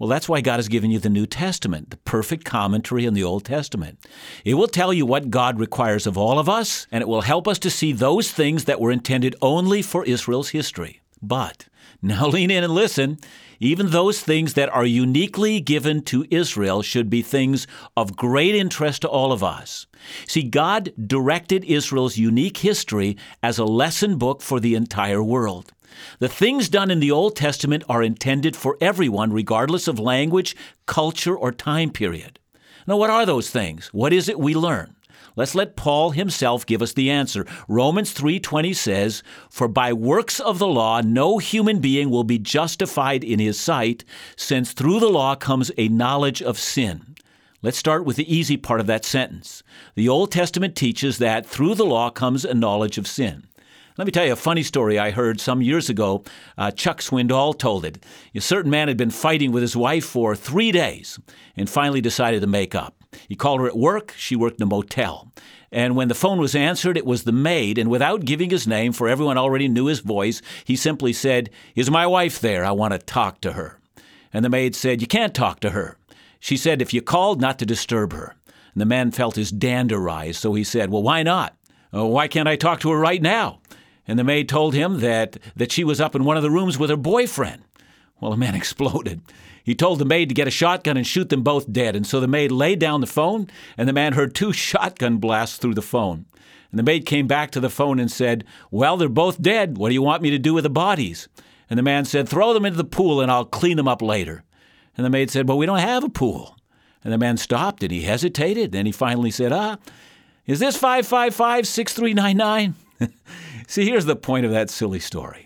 Well, 0.00 0.09
that's 0.09 0.28
why 0.28 0.40
God 0.40 0.56
has 0.56 0.66
given 0.66 0.90
you 0.90 0.99
the 0.99 1.09
New 1.09 1.26
Testament, 1.26 1.90
the 1.90 1.97
perfect 1.99 2.45
commentary 2.45 3.06
on 3.06 3.14
the 3.14 3.23
Old 3.23 3.45
Testament. 3.45 4.04
It 4.45 4.54
will 4.54 4.66
tell 4.66 4.92
you 4.92 5.06
what 5.06 5.30
God 5.30 5.61
requires 5.61 6.09
of 6.09 6.18
all 6.18 6.40
of 6.40 6.49
us, 6.49 6.88
and 6.90 7.02
it 7.02 7.09
will 7.09 7.23
help 7.23 7.47
us 7.47 7.61
to 7.61 7.71
see 7.71 7.92
those 7.92 8.33
things 8.33 8.64
that 8.64 8.80
were 8.80 8.90
intended 8.90 9.37
only 9.40 9.80
for 9.80 10.04
Israel's 10.04 10.49
history. 10.49 11.02
But 11.23 11.68
now 12.02 12.26
lean 12.28 12.50
in 12.50 12.64
and 12.64 12.75
listen. 12.75 13.18
Even 13.61 13.91
those 13.91 14.21
things 14.21 14.55
that 14.55 14.69
are 14.69 14.85
uniquely 14.85 15.61
given 15.61 16.03
to 16.03 16.27
Israel 16.31 16.83
should 16.83 17.09
be 17.09 17.23
things 17.23 17.67
of 17.97 18.17
great 18.17 18.55
interest 18.55 19.03
to 19.03 19.09
all 19.09 19.33
of 19.33 19.43
us. 19.43 19.87
See, 20.27 20.43
God 20.43 20.93
directed 21.07 21.65
Israel's 21.65 22.19
unique 22.19 22.59
history 22.59 23.17
as 23.43 23.59
a 23.59 23.65
lesson 23.65 24.19
book 24.19 24.43
for 24.43 24.61
the 24.61 24.75
entire 24.75 25.23
world. 25.23 25.73
The 26.19 26.29
things 26.29 26.69
done 26.69 26.91
in 26.91 27.01
the 27.01 27.11
Old 27.11 27.37
Testament 27.37 27.85
are 27.89 28.03
intended 28.03 28.57
for 28.57 28.77
everyone, 28.81 29.33
regardless 29.33 29.89
of 29.89 29.99
language, 29.99 30.55
culture, 30.85 31.37
or 31.37 31.53
time 31.53 31.91
period. 31.91 32.39
Now, 32.87 32.97
what 32.97 33.11
are 33.11 33.27
those 33.27 33.51
things? 33.51 33.89
What 33.93 34.13
is 34.13 34.29
it 34.29 34.39
we 34.39 34.55
learn? 34.55 34.96
Let's 35.37 35.55
let 35.55 35.77
Paul 35.77 36.11
himself 36.11 36.65
give 36.65 36.81
us 36.83 36.93
the 36.93 37.11
answer. 37.11 37.47
Romans 37.69 38.13
3:20 38.13 38.73
says, 38.73 39.23
"For 39.51 39.69
by 39.69 39.93
works 39.93 40.41
of 40.41 40.59
the 40.59 40.67
law 40.67 41.01
no 41.01 41.39
human 41.39 41.79
being 41.79 42.11
will 42.11 42.25
be 42.25 42.39
justified 42.39 43.23
in 43.23 43.39
his 43.39 43.59
sight, 43.61 44.05
since 44.37 44.73
through 44.73 45.01
the 45.01 45.11
law 45.11 45.35
comes 45.35 45.71
a 45.77 45.89
knowledge 45.89 46.41
of 46.43 46.59
sin." 46.59 47.17
Let's 47.63 47.79
start 47.79 48.05
with 48.05 48.17
the 48.17 48.35
easy 48.35 48.57
part 48.57 48.81
of 48.81 48.87
that 48.87 49.05
sentence. 49.05 49.63
The 49.95 50.09
Old 50.09 50.31
Testament 50.31 50.77
teaches 50.77 51.19
that 51.19 51.47
through 51.47 51.75
the 51.75 51.87
law 51.87 52.11
comes 52.11 52.45
a 52.45 52.55
knowledge 52.55 52.99
of 52.99 53.07
sin. 53.07 53.45
Let 53.99 54.05
me 54.05 54.13
tell 54.13 54.27
you 54.27 54.35
a 54.35 54.37
funny 54.37 54.63
story 54.63 54.99
I 54.99 55.11
heard 55.11 55.41
some 55.41 55.63
years 55.63 55.89
ago. 55.89 56.23
Uh, 56.59 56.71
Chuck 56.71 57.01
Swindoll 57.01 57.59
told 57.59 57.85
it. 57.87 58.05
A 58.35 58.41
certain 58.41 58.71
man 58.71 58.89
had 58.89 58.99
been 58.99 59.11
fighting 59.11 59.53
with 59.53 59.63
his 59.63 59.75
wife 59.75 60.05
for 60.05 60.37
three 60.37 60.71
days 60.71 61.19
and 61.57 61.69
finally 61.69 62.03
decided 62.03 62.43
to 62.43 62.47
make 62.47 62.75
up. 62.75 62.96
He 63.29 63.37
called 63.37 63.61
her 63.61 63.67
at 63.67 63.77
work. 63.77 64.15
She 64.17 64.37
worked 64.37 64.59
in 64.59 64.63
a 64.63 64.67
motel. 64.67 65.33
And 65.73 65.97
when 65.97 66.09
the 66.09 66.15
phone 66.15 66.39
was 66.39 66.55
answered, 66.55 66.97
it 66.97 67.07
was 67.07 67.25
the 67.25 67.33
maid. 67.33 67.79
And 67.79 67.91
without 67.91 68.25
giving 68.25 68.51
his 68.51 68.67
name, 68.67 68.93
for 68.93 69.09
everyone 69.09 69.37
already 69.37 69.69
knew 69.69 69.87
his 69.87 70.01
voice, 70.01 70.41
he 70.65 70.77
simply 70.77 71.13
said, 71.13 71.51
Is 71.75 71.91
my 71.91 72.07
wife 72.07 72.41
there? 72.41 72.65
I 72.65 72.73
want 72.73 72.93
to 72.93 72.99
talk 72.99 73.41
to 73.43 73.53
her. 73.53 73.79
And 74.33 74.45
the 74.45 74.51
maid 74.51 74.75
said, 74.75 75.01
You 75.01 75.07
can't 75.07 75.35
talk 75.35 75.61
to 75.61 75.71
her. 75.71 75.97
She 76.41 76.57
said, 76.57 76.81
If 76.81 76.95
you 76.95 77.03
called, 77.03 77.41
not 77.41 77.59
to 77.59 77.67
disturb 77.67 78.13
her. 78.13 78.35
And 78.47 78.81
the 78.81 78.87
man 78.87 79.11
felt 79.11 79.37
his 79.37 79.51
dander 79.51 79.99
rise, 79.99 80.37
so 80.37 80.55
he 80.55 80.65
said, 80.65 80.91
Well, 80.91 81.03
why 81.03 81.23
not? 81.23 81.57
Oh, 81.93 82.07
why 82.07 82.29
can't 82.29 82.49
I 82.49 82.57
talk 82.57 82.81
to 82.81 82.91
her 82.91 82.99
right 82.99 83.23
now? 83.23 83.61
And 84.07 84.19
the 84.19 84.25
maid 84.25 84.49
told 84.49 84.75
him 84.75 85.01
that, 85.01 85.39
that 85.57 85.73
she 85.73 85.83
was 85.83 86.01
up 86.01 86.15
in 86.15 86.25
one 86.25 86.37
of 86.37 86.43
the 86.43 86.51
rooms 86.51 86.79
with 86.79 86.91
her 86.91 86.97
boyfriend. 86.97 87.63
Well, 88.21 88.31
the 88.31 88.37
man 88.37 88.55
exploded. 88.57 89.21
He 89.63 89.75
told 89.75 89.99
the 89.99 90.05
maid 90.05 90.29
to 90.29 90.35
get 90.35 90.49
a 90.49 90.53
shotgun 90.53 90.97
and 90.97 91.07
shoot 91.07 91.29
them 91.29 91.43
both 91.43 91.73
dead. 91.73 91.97
And 91.97 92.07
so 92.07 92.21
the 92.21 92.29
maid 92.29 92.53
laid 92.53 92.79
down 92.79 93.01
the 93.01 93.07
phone, 93.07 93.49
and 93.77 93.89
the 93.89 93.93
man 93.93 94.13
heard 94.13 94.35
two 94.35 94.53
shotgun 94.55 95.19
blasts 95.19 95.59
through 95.59 95.75
the 95.75 95.83
phone. 95.83 96.27
And 96.71 96.79
the 96.79 96.85
maid 96.85 97.07
came 97.07 97.27
back 97.27 97.51
to 97.53 97.61
the 97.61 97.71
phone 97.71 97.99
and 97.99 98.11
said, 98.11 98.45
Well, 98.71 98.97
they're 98.97 99.09
both 99.09 99.41
dead. 99.41 99.79
What 99.79 99.89
do 99.89 99.95
you 99.95 100.03
want 100.03 100.23
me 100.23 100.31
to 100.31 100.39
do 100.39 100.55
with 100.55 100.65
the 100.65 100.71
bodies? 100.71 101.29
And 101.69 101.79
the 101.79 101.83
man 101.83 102.05
said, 102.05 102.29
Throw 102.29 102.53
them 102.53 102.65
into 102.65 102.77
the 102.77 102.85
pool 102.85 103.21
and 103.21 103.31
I'll 103.31 103.45
clean 103.45 103.77
them 103.77 103.89
up 103.89 104.03
later. 104.03 104.45
And 104.97 105.05
the 105.05 105.11
maid 105.11 105.31
said, 105.31 105.49
Well, 105.49 105.59
we 105.59 105.67
don't 105.67 105.79
have 105.79 106.05
a 106.05 106.09
pool. 106.09 106.57
And 107.03 107.13
the 107.13 107.19
man 107.19 107.37
stopped 107.37 107.83
and 107.83 107.93
he 107.93 108.03
hesitated. 108.03 108.73
Then 108.73 108.87
he 108.87 108.93
finally 108.93 109.31
said, 109.31 109.53
Ah, 109.53 109.79
is 110.47 110.59
this 110.59 110.77
555 110.77 111.67
6399? 111.67 112.75
See, 113.69 113.85
here's 113.85 114.05
the 114.05 114.17
point 114.17 114.47
of 114.47 114.53
that 114.53 114.71
silly 114.71 115.01
story. 115.01 115.46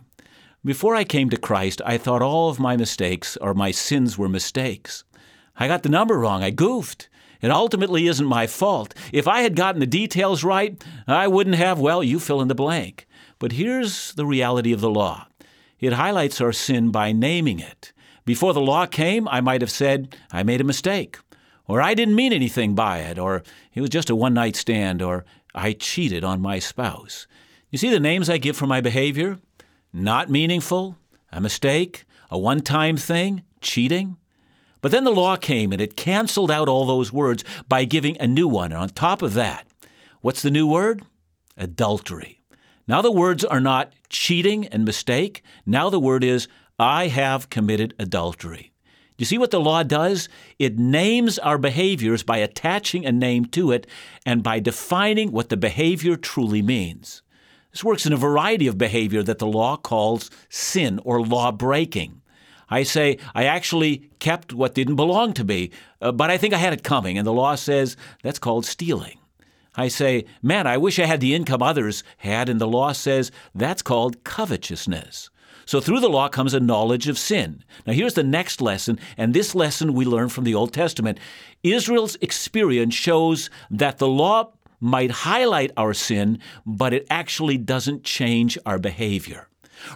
Before 0.62 0.95
I 0.95 1.05
came 1.05 1.31
to 1.31 1.38
Christ, 1.38 1.81
I 1.87 1.97
thought 1.97 2.21
all 2.21 2.50
of 2.50 2.61
my 2.61 2.76
mistakes 2.76 3.38
or 3.38 3.55
my 3.55 3.71
sins 3.71 4.19
were 4.19 4.29
mistakes. 4.29 5.05
I 5.57 5.67
got 5.67 5.83
the 5.83 5.88
number 5.88 6.19
wrong. 6.19 6.43
I 6.43 6.50
goofed. 6.50 7.09
It 7.40 7.50
ultimately 7.50 8.07
isn't 8.07 8.26
my 8.26 8.47
fault. 8.47 8.93
If 9.11 9.26
I 9.26 9.40
had 9.40 9.57
gotten 9.57 9.81
the 9.81 9.87
details 9.87 10.45
right, 10.45 10.83
I 11.07 11.29
wouldn't 11.29 11.57
have, 11.57 11.81
well, 11.81 12.05
you 12.05 12.21
fill 12.21 12.43
in 12.43 12.49
the 12.49 12.55
blank. 12.55 13.07
But 13.38 13.52
here's 13.52 14.12
the 14.12 14.26
reality 14.26 14.73
of 14.75 14.83
the 14.83 14.90
law 14.90 15.29
it 15.79 15.95
highlights 15.95 16.43
our 16.43 16.52
sin 16.52 16.90
by 16.90 17.11
naming 17.11 17.59
it. 17.59 17.95
Before 18.26 18.52
the 18.52 18.61
law 18.61 18.85
came, 18.85 19.26
I 19.29 19.40
might 19.40 19.62
have 19.62 19.71
said, 19.71 20.14
I 20.31 20.43
made 20.43 20.61
a 20.61 20.64
mistake, 20.64 21.17
or 21.67 21.81
I 21.81 21.95
didn't 21.95 22.17
mean 22.17 22.35
anything 22.35 22.75
by 22.75 22.99
it, 22.99 23.19
or 23.19 23.43
it 23.73 23.81
was 23.81 23.88
just 23.88 24.11
a 24.11 24.14
one 24.14 24.35
night 24.35 24.57
stand, 24.57 25.00
or 25.00 25.25
I 25.55 25.73
cheated 25.73 26.23
on 26.23 26.43
my 26.43 26.59
spouse. 26.59 27.26
You 27.71 27.79
see 27.79 27.88
the 27.88 27.99
names 27.99 28.29
I 28.29 28.37
give 28.37 28.59
for 28.59 28.67
my 28.67 28.83
behavior? 28.83 29.38
Not 29.92 30.30
meaningful, 30.30 30.97
a 31.32 31.40
mistake, 31.40 32.04
a 32.30 32.38
one 32.38 32.61
time 32.61 32.97
thing, 32.97 33.42
cheating. 33.61 34.16
But 34.80 34.92
then 34.92 35.04
the 35.04 35.11
law 35.11 35.37
came 35.37 35.73
and 35.73 35.80
it 35.80 35.97
canceled 35.97 36.50
out 36.50 36.68
all 36.68 36.87
those 36.87 37.12
words 37.12 37.44
by 37.68 37.85
giving 37.85 38.16
a 38.18 38.26
new 38.26 38.49
one. 38.49 38.73
And 38.73 38.80
on 38.80 38.88
top 38.90 39.23
of 39.23 39.35
that, 39.35 39.66
what's 40.20 40.42
the 40.42 40.50
new 40.50 40.66
word? 40.66 41.02
Adultery. 41.56 42.40
Now 42.88 43.02
the 43.02 43.12
words 43.12 43.44
are 43.44 43.61
not 43.61 43.92
cheating 44.09 44.66
and 44.68 44.85
mistake. 44.85 45.42
Now 45.66 45.90
the 45.90 46.00
word 46.00 46.25
is, 46.25 46.49
I 46.78 47.09
have 47.09 47.50
committed 47.50 47.94
adultery. 47.99 48.73
You 49.18 49.26
see 49.26 49.37
what 49.37 49.50
the 49.50 49.61
law 49.61 49.82
does? 49.82 50.30
It 50.59 50.78
names 50.78 51.38
our 51.38 51.59
behaviors 51.59 52.23
by 52.23 52.38
attaching 52.38 53.04
a 53.04 53.12
name 53.12 53.44
to 53.47 53.70
it 53.70 53.87
and 54.25 54.42
by 54.42 54.61
defining 54.61 55.30
what 55.30 55.50
the 55.50 55.59
behavior 55.59 56.16
truly 56.16 56.62
means. 56.62 57.20
This 57.73 57.85
works 57.85 58.07
in 58.07 58.12
a 58.12 58.17
variety 58.17 58.67
of 58.67 58.79
behavior 58.79 59.23
that 59.23 59.39
the 59.39 59.47
law 59.47 59.77
calls 59.77 60.31
sin 60.49 61.00
or 61.05 61.23
law 61.23 61.53
breaking. 61.53 62.21
I 62.69 62.85
say, 62.85 63.19
I 63.35 63.45
actually 63.45 64.11
kept 64.21 64.53
what 64.53 64.75
didn't 64.75 64.97
belong 64.97 65.33
to 65.35 65.45
me, 65.45 65.71
uh, 66.00 66.12
but 66.12 66.31
I 66.31 66.39
think 66.39 66.55
I 66.55 66.59
had 66.59 66.73
it 66.73 66.85
coming, 66.85 67.19
and 67.19 67.27
the 67.27 67.33
law 67.33 67.57
says 67.57 67.97
that's 68.23 68.39
called 68.39 68.65
stealing. 68.65 69.19
I 69.75 69.89
say, 69.89 70.25
man, 70.43 70.67
I 70.67 70.77
wish 70.77 70.99
I 70.99 71.07
had 71.07 71.21
the 71.21 71.35
income 71.35 71.62
others 71.62 72.03
had, 72.19 72.49
and 72.49 72.61
the 72.61 72.69
law 72.69 72.93
says 72.93 73.31
that's 73.55 73.83
called 73.83 74.23
covetousness. 74.25 75.31
So 75.67 75.81
through 75.81 76.00
the 76.00 76.09
law 76.09 76.29
comes 76.29 76.55
a 76.55 76.61
knowledge 76.61 77.07
of 77.09 77.19
sin. 77.19 77.65
Now 77.87 77.93
here's 77.93 78.15
the 78.15 78.25
next 78.25 78.61
lesson, 78.61 78.99
and 79.17 79.33
this 79.33 79.55
lesson 79.55 79.95
we 79.95 80.05
learn 80.05 80.29
from 80.29 80.45
the 80.45 80.55
Old 80.55 80.73
Testament. 80.73 81.19
Israel's 81.62 82.17
experience 82.21 82.95
shows 82.95 83.50
that 83.71 83.99
the 83.99 84.09
law 84.09 84.53
might 84.80 85.10
highlight 85.10 85.70
our 85.76 85.94
sin, 85.94 86.38
but 86.64 86.92
it 86.92 87.06
actually 87.10 87.58
doesn't 87.58 88.02
change 88.04 88.58
our 88.64 88.78
behavior. 88.78 89.49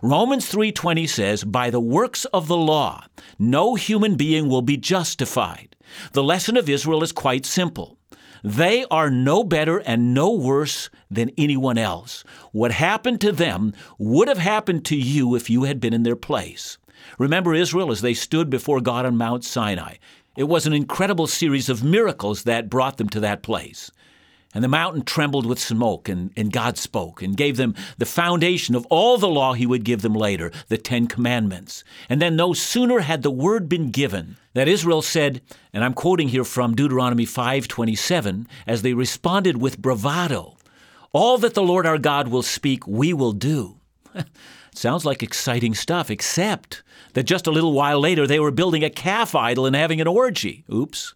Romans 0.02 0.46
3:20 0.46 1.06
says, 1.06 1.44
"By 1.44 1.70
the 1.70 1.80
works 1.80 2.24
of 2.26 2.48
the 2.48 2.56
law, 2.56 3.04
no 3.38 3.74
human 3.74 4.14
being 4.16 4.48
will 4.48 4.62
be 4.62 4.76
justified." 4.76 5.76
The 6.12 6.22
lesson 6.22 6.56
of 6.56 6.68
Israel 6.68 7.02
is 7.02 7.12
quite 7.12 7.44
simple. 7.44 7.98
They 8.42 8.84
are 8.90 9.10
no 9.10 9.42
better 9.42 9.78
and 9.78 10.12
no 10.12 10.30
worse 10.30 10.90
than 11.10 11.30
anyone 11.38 11.78
else. 11.78 12.24
What 12.52 12.72
happened 12.72 13.20
to 13.22 13.32
them 13.32 13.72
would 13.98 14.28
have 14.28 14.38
happened 14.38 14.84
to 14.86 14.96
you 14.96 15.34
if 15.34 15.48
you 15.48 15.64
had 15.64 15.80
been 15.80 15.94
in 15.94 16.02
their 16.02 16.16
place. 16.16 16.76
Remember 17.18 17.54
Israel 17.54 17.90
as 17.90 18.02
they 18.02 18.14
stood 18.14 18.50
before 18.50 18.80
God 18.80 19.06
on 19.06 19.16
Mount 19.16 19.44
Sinai. 19.44 19.94
It 20.36 20.44
was 20.44 20.66
an 20.66 20.72
incredible 20.72 21.26
series 21.26 21.68
of 21.68 21.84
miracles 21.84 22.42
that 22.42 22.68
brought 22.68 22.96
them 22.98 23.08
to 23.10 23.20
that 23.20 23.42
place. 23.42 23.90
And 24.54 24.62
the 24.62 24.68
mountain 24.68 25.02
trembled 25.02 25.46
with 25.46 25.58
smoke, 25.58 26.08
and, 26.08 26.30
and 26.36 26.52
God 26.52 26.78
spoke 26.78 27.20
and 27.20 27.36
gave 27.36 27.56
them 27.56 27.74
the 27.98 28.06
foundation 28.06 28.76
of 28.76 28.86
all 28.86 29.18
the 29.18 29.28
law 29.28 29.52
he 29.52 29.66
would 29.66 29.84
give 29.84 30.02
them 30.02 30.14
later, 30.14 30.52
the 30.68 30.78
Ten 30.78 31.08
Commandments. 31.08 31.82
And 32.08 32.22
then 32.22 32.36
no 32.36 32.52
sooner 32.52 33.00
had 33.00 33.22
the 33.22 33.30
word 33.32 33.68
been 33.68 33.90
given 33.90 34.36
that 34.54 34.68
Israel 34.68 35.02
said, 35.02 35.42
and 35.72 35.84
I'm 35.84 35.94
quoting 35.94 36.28
here 36.28 36.44
from 36.44 36.74
Deuteronomy 36.74 37.26
5:27, 37.26 38.46
as 38.66 38.82
they 38.82 38.94
responded 38.94 39.60
with 39.60 39.82
bravado, 39.82 40.56
all 41.12 41.38
that 41.38 41.54
the 41.54 41.62
Lord 41.62 41.86
our 41.86 41.98
God 41.98 42.28
will 42.28 42.42
speak, 42.42 42.86
we 42.86 43.12
will 43.12 43.32
do. 43.32 43.76
Sounds 44.74 45.04
like 45.04 45.22
exciting 45.22 45.74
stuff, 45.74 46.10
except 46.10 46.82
that 47.14 47.24
just 47.24 47.46
a 47.46 47.52
little 47.52 47.72
while 47.72 48.00
later 48.00 48.26
they 48.26 48.40
were 48.40 48.50
building 48.50 48.84
a 48.84 48.90
calf 48.90 49.34
idol 49.34 49.66
and 49.66 49.76
having 49.76 50.00
an 50.00 50.08
orgy. 50.08 50.64
Oops. 50.72 51.14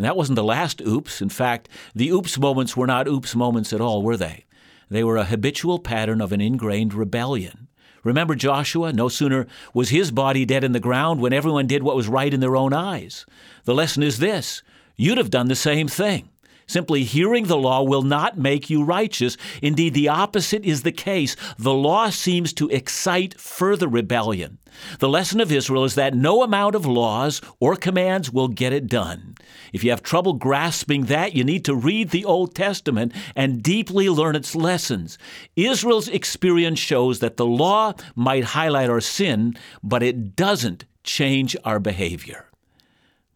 And 0.00 0.06
that 0.06 0.16
wasn't 0.16 0.36
the 0.36 0.42
last 0.42 0.80
oops. 0.80 1.20
In 1.20 1.28
fact, 1.28 1.68
the 1.94 2.08
oops 2.08 2.38
moments 2.38 2.74
were 2.74 2.86
not 2.86 3.06
oops 3.06 3.34
moments 3.34 3.70
at 3.70 3.82
all, 3.82 4.00
were 4.00 4.16
they? 4.16 4.46
They 4.88 5.04
were 5.04 5.18
a 5.18 5.26
habitual 5.26 5.78
pattern 5.78 6.22
of 6.22 6.32
an 6.32 6.40
ingrained 6.40 6.94
rebellion. 6.94 7.68
Remember 8.02 8.34
Joshua? 8.34 8.94
No 8.94 9.10
sooner 9.10 9.46
was 9.74 9.90
his 9.90 10.10
body 10.10 10.46
dead 10.46 10.64
in 10.64 10.72
the 10.72 10.80
ground 10.80 11.20
when 11.20 11.34
everyone 11.34 11.66
did 11.66 11.82
what 11.82 11.96
was 11.96 12.08
right 12.08 12.32
in 12.32 12.40
their 12.40 12.56
own 12.56 12.72
eyes. 12.72 13.26
The 13.64 13.74
lesson 13.74 14.02
is 14.02 14.20
this 14.20 14.62
you'd 14.96 15.18
have 15.18 15.28
done 15.28 15.48
the 15.48 15.54
same 15.54 15.86
thing. 15.86 16.29
Simply 16.70 17.02
hearing 17.02 17.46
the 17.46 17.56
law 17.56 17.82
will 17.82 18.02
not 18.02 18.38
make 18.38 18.70
you 18.70 18.84
righteous. 18.84 19.36
Indeed, 19.60 19.92
the 19.92 20.08
opposite 20.08 20.64
is 20.64 20.82
the 20.82 20.92
case. 20.92 21.34
The 21.58 21.74
law 21.74 22.10
seems 22.10 22.52
to 22.52 22.68
excite 22.68 23.40
further 23.40 23.88
rebellion. 23.88 24.58
The 25.00 25.08
lesson 25.08 25.40
of 25.40 25.50
Israel 25.50 25.82
is 25.82 25.96
that 25.96 26.14
no 26.14 26.44
amount 26.44 26.76
of 26.76 26.86
laws 26.86 27.40
or 27.58 27.74
commands 27.74 28.30
will 28.30 28.46
get 28.46 28.72
it 28.72 28.86
done. 28.86 29.34
If 29.72 29.82
you 29.82 29.90
have 29.90 30.04
trouble 30.04 30.34
grasping 30.34 31.06
that, 31.06 31.34
you 31.34 31.42
need 31.42 31.64
to 31.64 31.74
read 31.74 32.10
the 32.10 32.24
Old 32.24 32.54
Testament 32.54 33.14
and 33.34 33.64
deeply 33.64 34.08
learn 34.08 34.36
its 34.36 34.54
lessons. 34.54 35.18
Israel's 35.56 36.06
experience 36.06 36.78
shows 36.78 37.18
that 37.18 37.36
the 37.36 37.46
law 37.46 37.94
might 38.14 38.44
highlight 38.44 38.90
our 38.90 39.00
sin, 39.00 39.56
but 39.82 40.04
it 40.04 40.36
doesn't 40.36 40.84
change 41.02 41.56
our 41.64 41.80
behavior. 41.80 42.46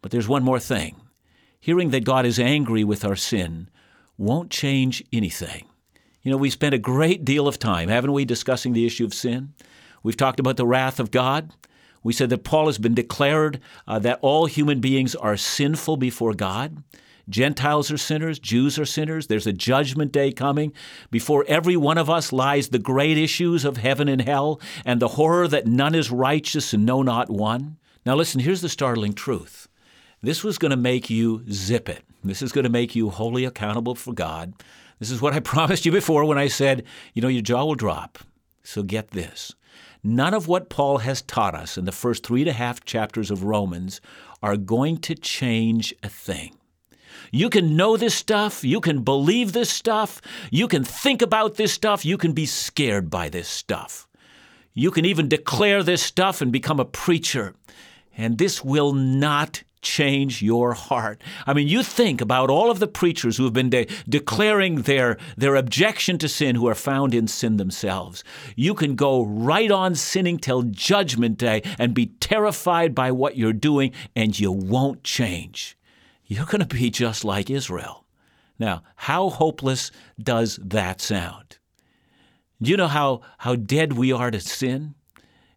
But 0.01 0.11
there's 0.11 0.29
one 0.29 0.43
more 0.45 0.61
thing 0.61 1.01
hearing 1.65 1.89
that 1.89 2.05
God 2.05 2.27
is 2.27 2.37
angry 2.39 2.83
with 2.83 3.03
our 3.03 3.15
sin 3.15 3.67
won't 4.19 4.51
change 4.51 5.03
anything. 5.11 5.65
You 6.21 6.29
know, 6.29 6.37
we 6.37 6.51
spent 6.51 6.75
a 6.75 6.77
great 6.77 7.25
deal 7.25 7.47
of 7.47 7.57
time, 7.57 7.89
haven't 7.89 8.13
we, 8.13 8.23
discussing 8.23 8.73
the 8.73 8.85
issue 8.85 9.03
of 9.03 9.15
sin? 9.15 9.51
We've 10.03 10.15
talked 10.15 10.39
about 10.39 10.57
the 10.57 10.67
wrath 10.67 10.99
of 10.99 11.09
God. 11.09 11.53
We 12.03 12.13
said 12.13 12.29
that 12.29 12.43
Paul 12.43 12.67
has 12.67 12.77
been 12.77 12.93
declared 12.93 13.59
uh, 13.87 13.97
that 13.97 14.19
all 14.21 14.45
human 14.45 14.79
beings 14.79 15.15
are 15.15 15.35
sinful 15.35 15.97
before 15.97 16.35
God. 16.35 16.83
Gentiles 17.27 17.89
are 17.89 17.97
sinners, 17.97 18.37
Jews 18.37 18.77
are 18.77 18.85
sinners. 18.85 19.25
There's 19.25 19.47
a 19.47 19.51
judgment 19.51 20.11
day 20.11 20.31
coming. 20.31 20.71
Before 21.09 21.45
every 21.47 21.75
one 21.75 21.97
of 21.97 22.11
us 22.11 22.31
lies 22.31 22.69
the 22.69 22.77
great 22.77 23.17
issues 23.17 23.65
of 23.65 23.77
heaven 23.77 24.07
and 24.07 24.21
hell 24.21 24.61
and 24.85 25.01
the 25.01 25.07
horror 25.17 25.47
that 25.47 25.65
none 25.65 25.95
is 25.95 26.11
righteous 26.11 26.75
and 26.75 26.85
no, 26.85 27.01
not 27.01 27.31
one. 27.31 27.77
Now, 28.05 28.13
listen, 28.15 28.41
here's 28.41 28.61
the 28.61 28.69
startling 28.69 29.13
truth 29.13 29.67
this 30.25 30.43
was 30.43 30.57
going 30.57 30.71
to 30.71 30.77
make 30.77 31.09
you 31.09 31.43
zip 31.51 31.89
it. 31.89 32.03
This 32.23 32.41
is 32.41 32.51
going 32.51 32.63
to 32.63 32.69
make 32.69 32.95
you 32.95 33.09
wholly 33.09 33.45
accountable 33.45 33.95
for 33.95 34.13
God. 34.13 34.53
This 34.99 35.11
is 35.11 35.21
what 35.21 35.33
I 35.33 35.39
promised 35.53 35.85
you 35.85 35.91
before 35.91 36.25
when 36.25 36.37
I 36.37 36.47
said, 36.47 36.83
you 37.13 37.21
know, 37.21 37.27
your 37.27 37.41
jaw 37.41 37.65
will 37.65 37.75
drop. 37.75 38.19
So 38.63 38.83
get 38.83 39.11
this. 39.11 39.53
None 40.03 40.33
of 40.33 40.47
what 40.47 40.69
Paul 40.69 40.99
has 40.99 41.21
taught 41.23 41.55
us 41.55 41.77
in 41.77 41.85
the 41.85 41.91
first 41.91 42.25
three 42.25 42.41
and 42.41 42.49
a 42.49 42.53
half 42.53 42.85
chapters 42.85 43.31
of 43.31 43.43
Romans 43.43 44.01
are 44.41 44.57
going 44.57 44.97
to 44.97 45.15
change 45.15 45.93
a 46.03 46.09
thing. 46.09 46.55
You 47.31 47.49
can 47.49 47.75
know 47.75 47.97
this 47.97 48.13
stuff. 48.13 48.63
You 48.63 48.79
can 48.81 49.03
believe 49.03 49.53
this 49.53 49.69
stuff. 49.69 50.21
You 50.51 50.67
can 50.67 50.83
think 50.83 51.21
about 51.21 51.55
this 51.55 51.73
stuff. 51.73 52.05
You 52.05 52.17
can 52.17 52.33
be 52.33 52.45
scared 52.45 53.09
by 53.09 53.29
this 53.29 53.47
stuff. 53.47 54.07
You 54.73 54.91
can 54.91 55.05
even 55.05 55.27
declare 55.27 55.81
this 55.81 56.03
stuff 56.03 56.41
and 56.41 56.51
become 56.51 56.79
a 56.79 56.85
preacher. 56.85 57.55
And 58.17 58.37
this 58.37 58.63
will 58.63 58.93
not 58.93 59.63
change 59.85 60.41
your 60.41 60.73
heart. 60.73 61.21
I 61.45 61.53
mean, 61.53 61.67
you 61.67 61.83
think 61.83 62.19
about 62.19 62.49
all 62.49 62.69
of 62.69 62.79
the 62.79 62.87
preachers 62.87 63.37
who 63.37 63.45
have 63.45 63.53
been 63.53 63.69
de- 63.69 63.87
declaring 64.09 64.81
their, 64.81 65.17
their 65.37 65.55
objection 65.55 66.17
to 66.17 66.27
sin 66.27 66.55
who 66.55 66.67
are 66.67 66.75
found 66.75 67.13
in 67.13 67.27
sin 67.27 67.57
themselves. 67.57 68.23
You 68.55 68.73
can 68.73 68.95
go 68.95 69.23
right 69.23 69.71
on 69.71 69.95
sinning 69.95 70.39
till 70.39 70.63
judgment 70.63 71.37
day 71.37 71.61
and 71.79 71.93
be 71.93 72.07
terrified 72.19 72.93
by 72.93 73.11
what 73.11 73.37
you're 73.37 73.53
doing, 73.53 73.93
and 74.15 74.37
you 74.37 74.51
won't 74.51 75.03
change. 75.03 75.77
You're 76.25 76.45
going 76.45 76.65
to 76.65 76.75
be 76.75 76.89
just 76.89 77.23
like 77.23 77.49
Israel. 77.49 78.05
Now, 78.57 78.81
how 78.95 79.29
hopeless 79.29 79.91
does 80.17 80.59
that 80.63 80.99
sound? 80.99 81.59
Do 82.61 82.71
you 82.71 82.77
know 82.77 82.87
how, 82.87 83.21
how 83.39 83.55
dead 83.55 83.93
we 83.93 84.11
are 84.11 84.31
to 84.31 84.39
sin? 84.39 84.95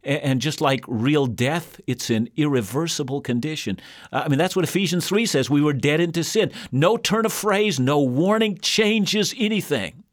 And 0.05 0.41
just 0.41 0.61
like 0.61 0.85
real 0.87 1.27
death, 1.27 1.81
it's 1.87 2.09
an 2.09 2.29
irreversible 2.37 3.21
condition. 3.21 3.81
Uh, 4.13 4.23
I 4.25 4.29
mean, 4.29 4.39
that's 4.39 4.55
what 4.55 4.65
Ephesians 4.65 5.09
3 5.09 5.27
says. 5.27 5.51
We 5.51 5.61
were 5.61 5.73
dead 5.73 6.01
into 6.01 6.23
sin. 6.23 6.53
No 6.71 6.97
turn 6.97 7.27
of 7.27 7.33
phrase, 7.33 7.81
no 7.81 8.01
warning 8.01 8.59
changes 8.59 9.35
anything. 9.37 10.05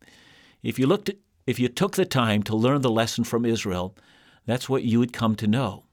If 0.64 0.80
you 0.80 0.88
looked 0.88 1.12
if 1.46 1.60
you 1.60 1.70
took 1.70 1.96
the 1.96 2.06
time 2.06 2.42
to 2.44 2.56
learn 2.56 2.82
the 2.82 2.90
lesson 2.90 3.24
from 3.24 3.46
Israel, 3.46 3.96
that's 4.48 4.68
what 4.68 4.84
you 4.84 5.00
would 5.00 5.14
come 5.14 5.36
to 5.36 5.48
know. 5.48 5.85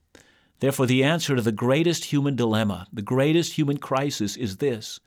Therefore, 0.63 0.87
the 0.87 1.03
answer 1.03 1.35
to 1.35 1.43
the 1.43 1.51
greatest 1.51 2.05
human 2.05 2.37
dilemma, 2.37 2.87
the 2.93 3.03
greatest 3.03 3.55
human 3.55 3.79
crisis 3.79 4.37
is 4.37 4.59
this 4.59 5.01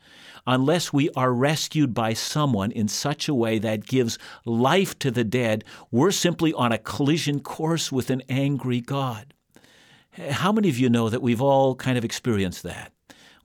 unless 0.45 0.91
we 0.91 1.09
are 1.11 1.31
rescued 1.31 1.93
by 1.93 2.11
someone 2.11 2.71
in 2.71 2.89
such 2.89 3.29
a 3.29 3.33
way 3.33 3.57
that 3.59 3.87
gives 3.87 4.19
life 4.43 4.99
to 4.99 5.11
the 5.11 5.23
dead, 5.23 5.63
we're 5.91 6.11
simply 6.11 6.51
on 6.51 6.73
a 6.73 6.77
collision 6.77 7.39
course 7.39 7.89
with 7.89 8.09
an 8.09 8.21
angry 8.27 8.81
God. 8.81 9.33
How 10.29 10.51
many 10.51 10.67
of 10.67 10.77
you 10.77 10.89
know 10.89 11.07
that 11.07 11.21
we've 11.21 11.41
all 11.41 11.73
kind 11.73 11.97
of 11.97 12.03
experienced 12.03 12.63
that? 12.63 12.91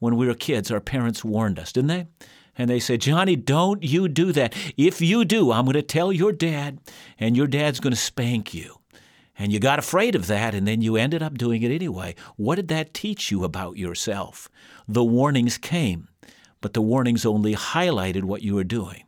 When 0.01 0.17
we 0.17 0.27
were 0.27 0.35
kids, 0.35 0.73
our 0.73 0.81
parents 0.81 1.25
warned 1.25 1.61
us, 1.61 1.71
didn't 1.71 1.89
they? 1.91 2.09
And 2.59 2.69
they 2.69 2.81
said, 2.81 3.03
Johnny, 3.03 3.37
don't 3.37 3.85
you 3.85 4.09
do 4.09 4.33
that. 4.33 4.53
If 4.77 5.01
you 5.01 5.25
do, 5.25 5.53
I'm 5.53 5.65
going 5.65 5.75
to 5.75 5.83
tell 5.83 6.13
your 6.13 6.33
dad, 6.33 6.81
and 7.21 7.37
your 7.37 7.47
dad's 7.47 7.79
going 7.79 7.93
to 7.93 7.97
spank 7.97 8.53
you. 8.53 8.80
And 9.41 9.53
you 9.53 9.59
got 9.59 9.81
afraid 9.81 10.15
of 10.15 10.29
that, 10.29 10.55
and 10.55 10.69
then 10.69 10.83
you 10.83 10.97
ended 10.97 11.23
up 11.23 11.37
doing 11.37 11.63
it 11.63 11.73
anyway. 11.73 12.15
What 12.37 12.57
did 12.57 12.69
that 12.69 12.95
teach 12.95 13.33
you 13.33 13.43
about 13.43 13.77
yourself? 13.77 14.49
The 14.87 15.03
warnings 15.03 15.59
came 15.59 16.07
but 16.61 16.75
the 16.75 16.83
warnings 16.83 17.25
only 17.25 17.55
highlighted 17.55 18.25
what 18.25 18.43
you 18.43 18.55
were 18.55 18.65
doing. 18.65 19.05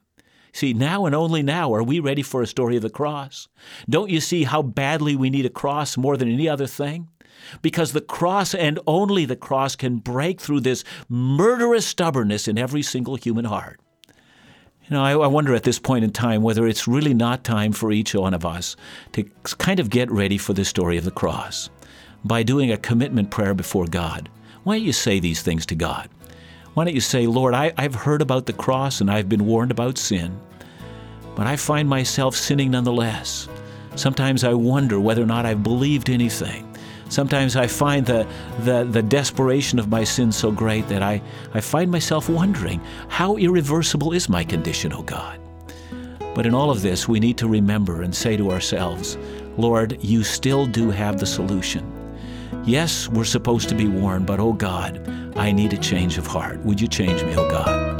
See, 0.52 0.74
now 0.74 1.06
and 1.06 1.14
only 1.14 1.42
now 1.42 1.72
are 1.74 1.82
we 1.82 1.98
ready 1.98 2.22
for 2.22 2.42
a 2.42 2.46
story 2.46 2.76
of 2.76 2.82
the 2.82 2.90
cross. 2.90 3.48
Don't 3.88 4.10
you 4.10 4.20
see 4.20 4.44
how 4.44 4.62
badly 4.62 5.16
we 5.16 5.30
need 5.30 5.46
a 5.46 5.50
cross 5.50 5.96
more 5.96 6.16
than 6.16 6.30
any 6.30 6.48
other 6.48 6.66
thing? 6.66 7.08
because 7.60 7.90
the 7.90 8.00
cross 8.00 8.54
and 8.54 8.78
only 8.86 9.24
the 9.24 9.34
cross 9.34 9.74
can 9.74 9.96
break 9.96 10.40
through 10.40 10.60
this 10.60 10.84
murderous 11.08 11.84
stubbornness 11.84 12.46
in 12.46 12.56
every 12.56 12.82
single 12.82 13.16
human 13.16 13.44
heart. 13.44 13.80
Know, 14.92 15.02
I, 15.02 15.12
I, 15.12 15.26
wonder 15.26 15.54
at 15.54 15.62
this 15.62 15.78
point 15.78 16.04
in 16.04 16.12
time 16.12 16.42
whether 16.42 16.66
it's 16.66 16.86
really 16.86 17.14
not 17.14 17.44
time 17.44 17.72
for 17.72 17.92
each 17.92 18.14
one 18.14 18.34
of 18.34 18.44
us 18.44 18.76
to 19.12 19.24
kind 19.56 19.80
of 19.80 19.88
get 19.88 20.10
ready 20.10 20.36
for 20.36 20.52
the 20.52 20.66
story 20.66 20.98
of 20.98 21.04
the 21.04 21.10
cross 21.10 21.70
by 22.24 22.42
doing 22.42 22.70
a 22.70 22.76
commitment 22.76 23.30
prayer 23.30 23.54
before 23.54 23.86
God. 23.86 24.28
Why 24.64 24.76
don't 24.76 24.84
you 24.84 24.92
say 24.92 25.18
these 25.18 25.40
things 25.40 25.64
to 25.66 25.74
God? 25.74 26.10
Why 26.74 26.84
don't 26.84 26.94
you 26.94 27.00
say, 27.00 27.26
Lord, 27.26 27.54
I, 27.54 27.72
I've 27.78 27.94
heard 27.94 28.20
about 28.20 28.44
the 28.44 28.52
cross 28.52 29.00
and 29.00 29.10
I've 29.10 29.28
been 29.30 29.46
warned 29.46 29.70
about 29.70 29.96
sin, 29.96 30.38
but 31.34 31.46
I 31.46 31.56
find 31.56 31.88
myself 31.88 32.36
sinning 32.36 32.70
nonetheless. 32.70 33.48
Sometimes 33.96 34.44
I 34.44 34.52
wonder 34.52 35.00
whether 35.00 35.22
or 35.22 35.26
not 35.26 35.46
I've 35.46 35.62
believed 35.62 36.10
anything. 36.10 36.71
Sometimes 37.12 37.56
I 37.56 37.66
find 37.66 38.06
the, 38.06 38.26
the, 38.60 38.84
the 38.84 39.02
desperation 39.02 39.78
of 39.78 39.90
my 39.90 40.02
sin 40.02 40.32
so 40.32 40.50
great 40.50 40.88
that 40.88 41.02
I, 41.02 41.20
I 41.52 41.60
find 41.60 41.90
myself 41.90 42.30
wondering, 42.30 42.80
how 43.08 43.36
irreversible 43.36 44.14
is 44.14 44.30
my 44.30 44.42
condition, 44.42 44.94
O 44.94 45.00
oh 45.00 45.02
God? 45.02 45.38
But 46.34 46.46
in 46.46 46.54
all 46.54 46.70
of 46.70 46.80
this, 46.80 47.06
we 47.06 47.20
need 47.20 47.36
to 47.36 47.48
remember 47.48 48.00
and 48.00 48.14
say 48.14 48.38
to 48.38 48.50
ourselves, 48.50 49.18
Lord, 49.58 50.02
you 50.02 50.24
still 50.24 50.64
do 50.64 50.88
have 50.88 51.20
the 51.20 51.26
solution. 51.26 51.84
Yes, 52.64 53.10
we're 53.10 53.24
supposed 53.24 53.68
to 53.68 53.74
be 53.74 53.88
warned, 53.88 54.24
but 54.24 54.40
oh 54.40 54.54
God, 54.54 55.06
I 55.36 55.52
need 55.52 55.74
a 55.74 55.78
change 55.78 56.16
of 56.16 56.26
heart. 56.26 56.60
Would 56.60 56.80
you 56.80 56.88
change 56.88 57.22
me, 57.24 57.34
oh 57.36 57.50
God? 57.50 57.91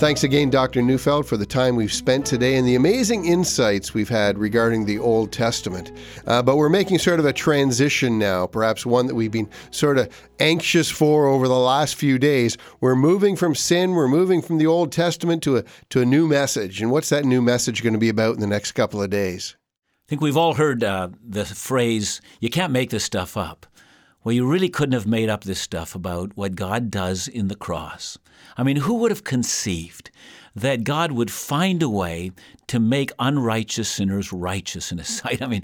Thanks 0.00 0.24
again, 0.24 0.48
Dr. 0.48 0.80
Neufeld, 0.80 1.26
for 1.26 1.36
the 1.36 1.44
time 1.44 1.76
we've 1.76 1.92
spent 1.92 2.24
today 2.24 2.56
and 2.56 2.66
the 2.66 2.74
amazing 2.74 3.26
insights 3.26 3.92
we've 3.92 4.08
had 4.08 4.38
regarding 4.38 4.86
the 4.86 4.98
Old 4.98 5.30
Testament. 5.30 5.92
Uh, 6.26 6.40
but 6.42 6.56
we're 6.56 6.70
making 6.70 6.98
sort 6.98 7.20
of 7.20 7.26
a 7.26 7.34
transition 7.34 8.18
now, 8.18 8.46
perhaps 8.46 8.86
one 8.86 9.08
that 9.08 9.14
we've 9.14 9.30
been 9.30 9.50
sort 9.70 9.98
of 9.98 10.08
anxious 10.38 10.88
for 10.88 11.26
over 11.26 11.46
the 11.46 11.58
last 11.58 11.96
few 11.96 12.18
days. 12.18 12.56
We're 12.80 12.96
moving 12.96 13.36
from 13.36 13.54
sin, 13.54 13.90
we're 13.90 14.08
moving 14.08 14.40
from 14.40 14.56
the 14.56 14.66
Old 14.66 14.90
Testament 14.90 15.42
to 15.42 15.58
a, 15.58 15.64
to 15.90 16.00
a 16.00 16.06
new 16.06 16.26
message. 16.26 16.80
And 16.80 16.90
what's 16.90 17.10
that 17.10 17.26
new 17.26 17.42
message 17.42 17.82
going 17.82 17.92
to 17.92 17.98
be 17.98 18.08
about 18.08 18.36
in 18.36 18.40
the 18.40 18.46
next 18.46 18.72
couple 18.72 19.02
of 19.02 19.10
days? 19.10 19.54
I 19.60 20.08
think 20.08 20.22
we've 20.22 20.34
all 20.34 20.54
heard 20.54 20.82
uh, 20.82 21.10
the 21.22 21.44
phrase, 21.44 22.22
you 22.40 22.48
can't 22.48 22.72
make 22.72 22.88
this 22.88 23.04
stuff 23.04 23.36
up. 23.36 23.66
Well, 24.22 24.34
you 24.34 24.46
really 24.46 24.68
couldn't 24.68 24.92
have 24.92 25.06
made 25.06 25.30
up 25.30 25.44
this 25.44 25.62
stuff 25.62 25.94
about 25.94 26.36
what 26.36 26.54
God 26.54 26.90
does 26.90 27.26
in 27.26 27.48
the 27.48 27.54
cross. 27.54 28.18
I 28.54 28.62
mean, 28.62 28.76
who 28.76 28.96
would 28.96 29.10
have 29.10 29.24
conceived 29.24 30.10
that 30.54 30.84
God 30.84 31.12
would 31.12 31.30
find 31.30 31.82
a 31.82 31.88
way 31.88 32.32
to 32.66 32.78
make 32.78 33.12
unrighteous 33.18 33.88
sinners 33.88 34.30
righteous 34.30 34.92
in 34.92 34.98
His 34.98 35.08
sight? 35.16 35.40
I 35.40 35.46
mean, 35.46 35.62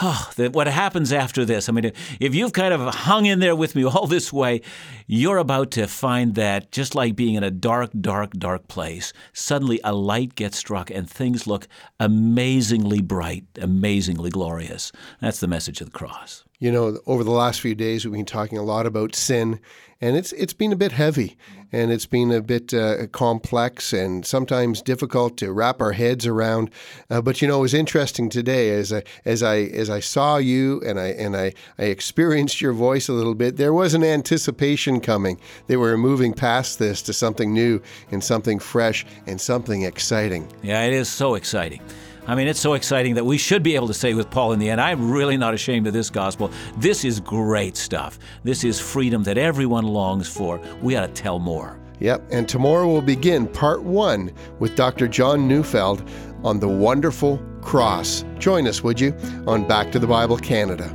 oh, 0.00 0.30
what 0.52 0.68
happens 0.68 1.12
after 1.12 1.44
this? 1.44 1.68
I 1.68 1.72
mean, 1.72 1.90
if 2.20 2.32
you've 2.32 2.52
kind 2.52 2.72
of 2.72 2.94
hung 2.94 3.26
in 3.26 3.40
there 3.40 3.56
with 3.56 3.74
me 3.74 3.84
all 3.88 4.06
this 4.06 4.32
way, 4.32 4.60
you're 5.08 5.38
about 5.38 5.72
to 5.72 5.88
find 5.88 6.36
that 6.36 6.70
just 6.70 6.94
like 6.94 7.16
being 7.16 7.34
in 7.34 7.42
a 7.42 7.50
dark, 7.50 7.90
dark, 8.00 8.34
dark 8.34 8.68
place, 8.68 9.12
suddenly 9.32 9.80
a 9.82 9.92
light 9.92 10.36
gets 10.36 10.58
struck 10.58 10.92
and 10.92 11.10
things 11.10 11.48
look 11.48 11.66
amazingly 11.98 13.00
bright, 13.00 13.46
amazingly 13.60 14.30
glorious. 14.30 14.92
That's 15.20 15.40
the 15.40 15.48
message 15.48 15.80
of 15.80 15.90
the 15.90 15.98
cross. 15.98 16.44
You 16.58 16.72
know, 16.72 16.98
over 17.06 17.22
the 17.22 17.30
last 17.30 17.60
few 17.60 17.74
days, 17.74 18.04
we've 18.04 18.14
been 18.14 18.24
talking 18.24 18.56
a 18.56 18.62
lot 18.62 18.86
about 18.86 19.14
sin, 19.14 19.60
and 20.00 20.16
it's 20.16 20.32
it's 20.32 20.54
been 20.54 20.72
a 20.72 20.76
bit 20.76 20.92
heavy, 20.92 21.36
and 21.70 21.90
it's 21.90 22.06
been 22.06 22.32
a 22.32 22.40
bit 22.40 22.72
uh, 22.72 23.08
complex, 23.08 23.92
and 23.92 24.24
sometimes 24.24 24.80
difficult 24.80 25.36
to 25.38 25.52
wrap 25.52 25.82
our 25.82 25.92
heads 25.92 26.26
around. 26.26 26.70
Uh, 27.10 27.20
but 27.20 27.42
you 27.42 27.48
know, 27.48 27.58
it 27.58 27.62
was 27.62 27.74
interesting 27.74 28.30
today 28.30 28.70
as 28.70 28.90
I 28.90 29.02
as 29.26 29.42
I 29.42 29.56
as 29.64 29.90
I 29.90 30.00
saw 30.00 30.38
you 30.38 30.80
and 30.86 30.98
I 30.98 31.08
and 31.08 31.36
I 31.36 31.52
I 31.78 31.84
experienced 31.84 32.62
your 32.62 32.72
voice 32.72 33.08
a 33.08 33.12
little 33.12 33.34
bit. 33.34 33.58
There 33.58 33.74
was 33.74 33.92
an 33.92 34.02
anticipation 34.02 35.00
coming. 35.00 35.38
They 35.66 35.76
were 35.76 35.98
moving 35.98 36.32
past 36.32 36.78
this 36.78 37.02
to 37.02 37.12
something 37.12 37.52
new 37.52 37.82
and 38.10 38.24
something 38.24 38.58
fresh 38.58 39.04
and 39.26 39.38
something 39.38 39.82
exciting. 39.82 40.48
Yeah, 40.62 40.84
it 40.84 40.94
is 40.94 41.10
so 41.10 41.34
exciting. 41.34 41.82
I 42.28 42.34
mean, 42.34 42.48
it's 42.48 42.60
so 42.60 42.74
exciting 42.74 43.14
that 43.14 43.24
we 43.24 43.38
should 43.38 43.62
be 43.62 43.76
able 43.76 43.86
to 43.86 43.94
say 43.94 44.14
with 44.14 44.30
Paul 44.30 44.52
in 44.52 44.58
the 44.58 44.68
end, 44.68 44.80
I'm 44.80 45.10
really 45.10 45.36
not 45.36 45.54
ashamed 45.54 45.86
of 45.86 45.92
this 45.92 46.10
gospel. 46.10 46.50
This 46.76 47.04
is 47.04 47.20
great 47.20 47.76
stuff. 47.76 48.18
This 48.42 48.64
is 48.64 48.80
freedom 48.80 49.22
that 49.24 49.38
everyone 49.38 49.84
longs 49.84 50.28
for. 50.28 50.60
We 50.82 50.96
ought 50.96 51.06
to 51.06 51.12
tell 51.12 51.38
more. 51.38 51.78
Yep, 52.00 52.24
and 52.30 52.48
tomorrow 52.48 52.90
we'll 52.90 53.00
begin 53.00 53.46
part 53.46 53.82
one 53.82 54.32
with 54.58 54.76
Dr. 54.76 55.08
John 55.08 55.48
Neufeld 55.48 56.08
on 56.44 56.60
the 56.60 56.68
wonderful 56.68 57.38
cross. 57.62 58.24
Join 58.38 58.66
us, 58.66 58.82
would 58.82 59.00
you, 59.00 59.14
on 59.46 59.66
Back 59.66 59.92
to 59.92 59.98
the 59.98 60.06
Bible 60.06 60.36
Canada. 60.36 60.94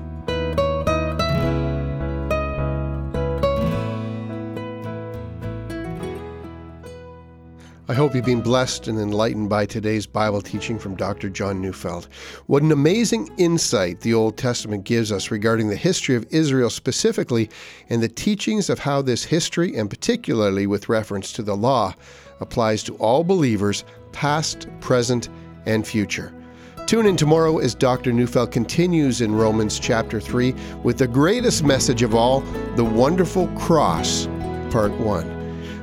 I 7.91 7.93
hope 7.93 8.15
you've 8.15 8.23
been 8.23 8.39
blessed 8.39 8.87
and 8.87 8.97
enlightened 8.97 9.49
by 9.49 9.65
today's 9.65 10.05
Bible 10.05 10.41
teaching 10.41 10.79
from 10.79 10.95
Dr. 10.95 11.29
John 11.29 11.59
Neufeld. 11.59 12.07
What 12.47 12.63
an 12.63 12.71
amazing 12.71 13.29
insight 13.37 13.99
the 13.99 14.13
Old 14.13 14.37
Testament 14.37 14.85
gives 14.85 15.11
us 15.11 15.29
regarding 15.29 15.67
the 15.67 15.75
history 15.75 16.15
of 16.15 16.25
Israel 16.29 16.69
specifically 16.69 17.49
and 17.89 18.01
the 18.01 18.07
teachings 18.07 18.69
of 18.69 18.79
how 18.79 19.01
this 19.01 19.25
history, 19.25 19.75
and 19.75 19.89
particularly 19.89 20.67
with 20.67 20.87
reference 20.87 21.33
to 21.33 21.43
the 21.43 21.57
law, 21.57 21.93
applies 22.39 22.81
to 22.83 22.95
all 22.95 23.25
believers, 23.25 23.83
past, 24.13 24.67
present, 24.79 25.27
and 25.65 25.85
future. 25.85 26.33
Tune 26.85 27.05
in 27.05 27.17
tomorrow 27.17 27.57
as 27.57 27.75
Dr. 27.75 28.13
Neufeld 28.13 28.53
continues 28.53 29.19
in 29.19 29.35
Romans 29.35 29.77
chapter 29.77 30.21
3 30.21 30.55
with 30.81 30.97
the 30.97 31.09
greatest 31.09 31.65
message 31.65 32.03
of 32.03 32.15
all, 32.15 32.39
the 32.77 32.85
wonderful 32.85 33.49
cross, 33.49 34.27
part 34.69 34.93
1. 34.93 35.40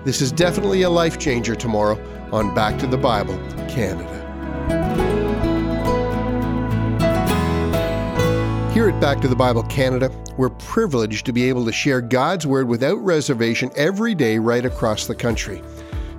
This 0.08 0.22
is 0.22 0.32
definitely 0.32 0.84
a 0.84 0.88
life 0.88 1.18
changer 1.18 1.54
tomorrow 1.54 2.00
on 2.32 2.54
Back 2.54 2.78
to 2.78 2.86
the 2.86 2.96
Bible 2.96 3.36
Canada. 3.68 4.08
Here 8.72 8.88
at 8.88 8.98
Back 9.02 9.20
to 9.20 9.28
the 9.28 9.36
Bible 9.36 9.64
Canada, 9.64 10.10
we're 10.38 10.48
privileged 10.48 11.26
to 11.26 11.32
be 11.34 11.46
able 11.50 11.62
to 11.66 11.72
share 11.72 12.00
God's 12.00 12.46
Word 12.46 12.68
without 12.68 12.96
reservation 13.04 13.70
every 13.76 14.14
day 14.14 14.38
right 14.38 14.64
across 14.64 15.06
the 15.06 15.14
country. 15.14 15.62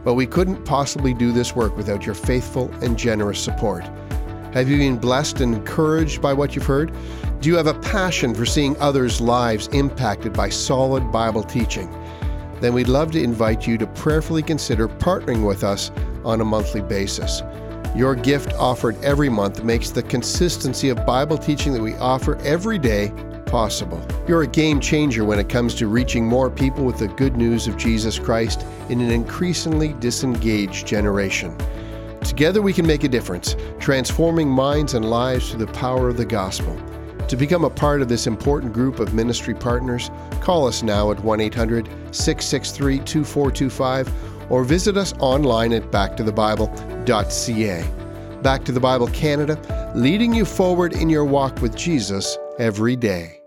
But 0.04 0.14
we 0.14 0.28
couldn't 0.28 0.66
possibly 0.66 1.16
do 1.16 1.32
this 1.32 1.56
work 1.56 1.76
without 1.76 2.06
your 2.06 2.14
faithful 2.14 2.72
and 2.84 2.96
generous 2.96 3.44
support. 3.44 3.86
Have 4.54 4.70
you 4.70 4.78
been 4.78 5.00
blessed 5.00 5.42
and 5.42 5.56
encouraged 5.56 6.22
by 6.22 6.34
what 6.34 6.56
you've 6.56 6.64
heard? 6.68 6.94
Do 7.42 7.50
you 7.50 7.56
have 7.56 7.66
a 7.66 7.80
passion 7.80 8.36
for 8.36 8.46
seeing 8.46 8.78
others' 8.78 9.20
lives 9.20 9.68
impacted 9.70 10.34
by 10.34 10.50
solid 10.50 11.12
Bible 11.12 11.42
teaching? 11.42 11.92
Then 12.62 12.74
we'd 12.74 12.88
love 12.88 13.12
to 13.12 13.24
invite 13.24 13.66
you 13.66 13.78
to 13.78 13.88
prayerfully 13.88 14.42
consider 14.42 14.88
partnering 14.88 15.46
with 15.46 15.64
us 15.64 15.92
on 16.24 16.42
a 16.42 16.46
monthly 16.46 16.82
basis. 16.82 17.42
Your 17.96 18.16
gift 18.16 18.54
offered 18.54 19.02
every 19.04 19.30
month 19.30 19.64
makes 19.64 19.90
the 19.90 20.04
consistency 20.04 20.90
of 20.90 21.06
Bible 21.06 21.38
teaching 21.38 21.74
that 21.74 21.82
we 21.82 21.96
offer 21.96 22.36
every 22.38 22.78
day 22.78 23.12
possible. 23.46 24.06
You're 24.28 24.44
a 24.44 24.48
game 24.48 24.80
changer 24.80 25.26
when 25.26 25.40
it 25.40 25.50
comes 25.50 25.74
to 25.76 25.88
reaching 25.88 26.26
more 26.26 26.50
people 26.52 26.86
with 26.86 27.00
the 27.00 27.08
good 27.08 27.36
news 27.36 27.68
of 27.68 27.78
Jesus 27.78 28.20
Christ 28.20 28.66
in 28.90 29.02
an 29.02 29.10
increasingly 29.10 29.94
disengaged 29.94 30.86
generation. 30.86 31.58
Together 32.22 32.62
we 32.62 32.74
can 32.74 32.86
make 32.86 33.04
a 33.04 33.10
difference, 33.10 33.56
transforming 33.80 34.48
minds 34.48 34.94
and 34.94 35.10
lives 35.10 35.50
through 35.50 35.66
the 35.66 35.74
power 35.74 36.10
of 36.10 36.18
the 36.18 36.26
gospel. 36.26 36.78
To 37.30 37.38
become 37.38 37.64
a 37.64 37.70
part 37.70 38.02
of 38.02 38.10
this 38.10 38.26
important 38.26 38.74
group 38.74 39.00
of 39.00 39.14
ministry 39.14 39.54
partners, 39.54 40.10
call 40.42 40.68
us 40.68 40.82
now 40.82 41.12
at 41.12 41.24
1 41.24 41.40
800 41.40 41.88
663 42.12 42.98
2425 42.98 44.52
or 44.52 44.64
visit 44.64 44.98
us 44.98 45.14
online 45.20 45.72
at 45.74 45.92
backtothebible.ca. 45.92 48.42
Back 48.42 48.64
to 48.64 48.72
the 48.72 48.80
Bible 48.80 49.08
Canada, 49.10 49.94
leading 49.96 50.34
you 50.34 50.44
forward 50.44 50.94
in 50.94 51.08
your 51.08 51.26
walk 51.26 51.62
with 51.62 51.76
Jesus 51.76 52.36
every 52.58 52.96
day. 52.96 53.39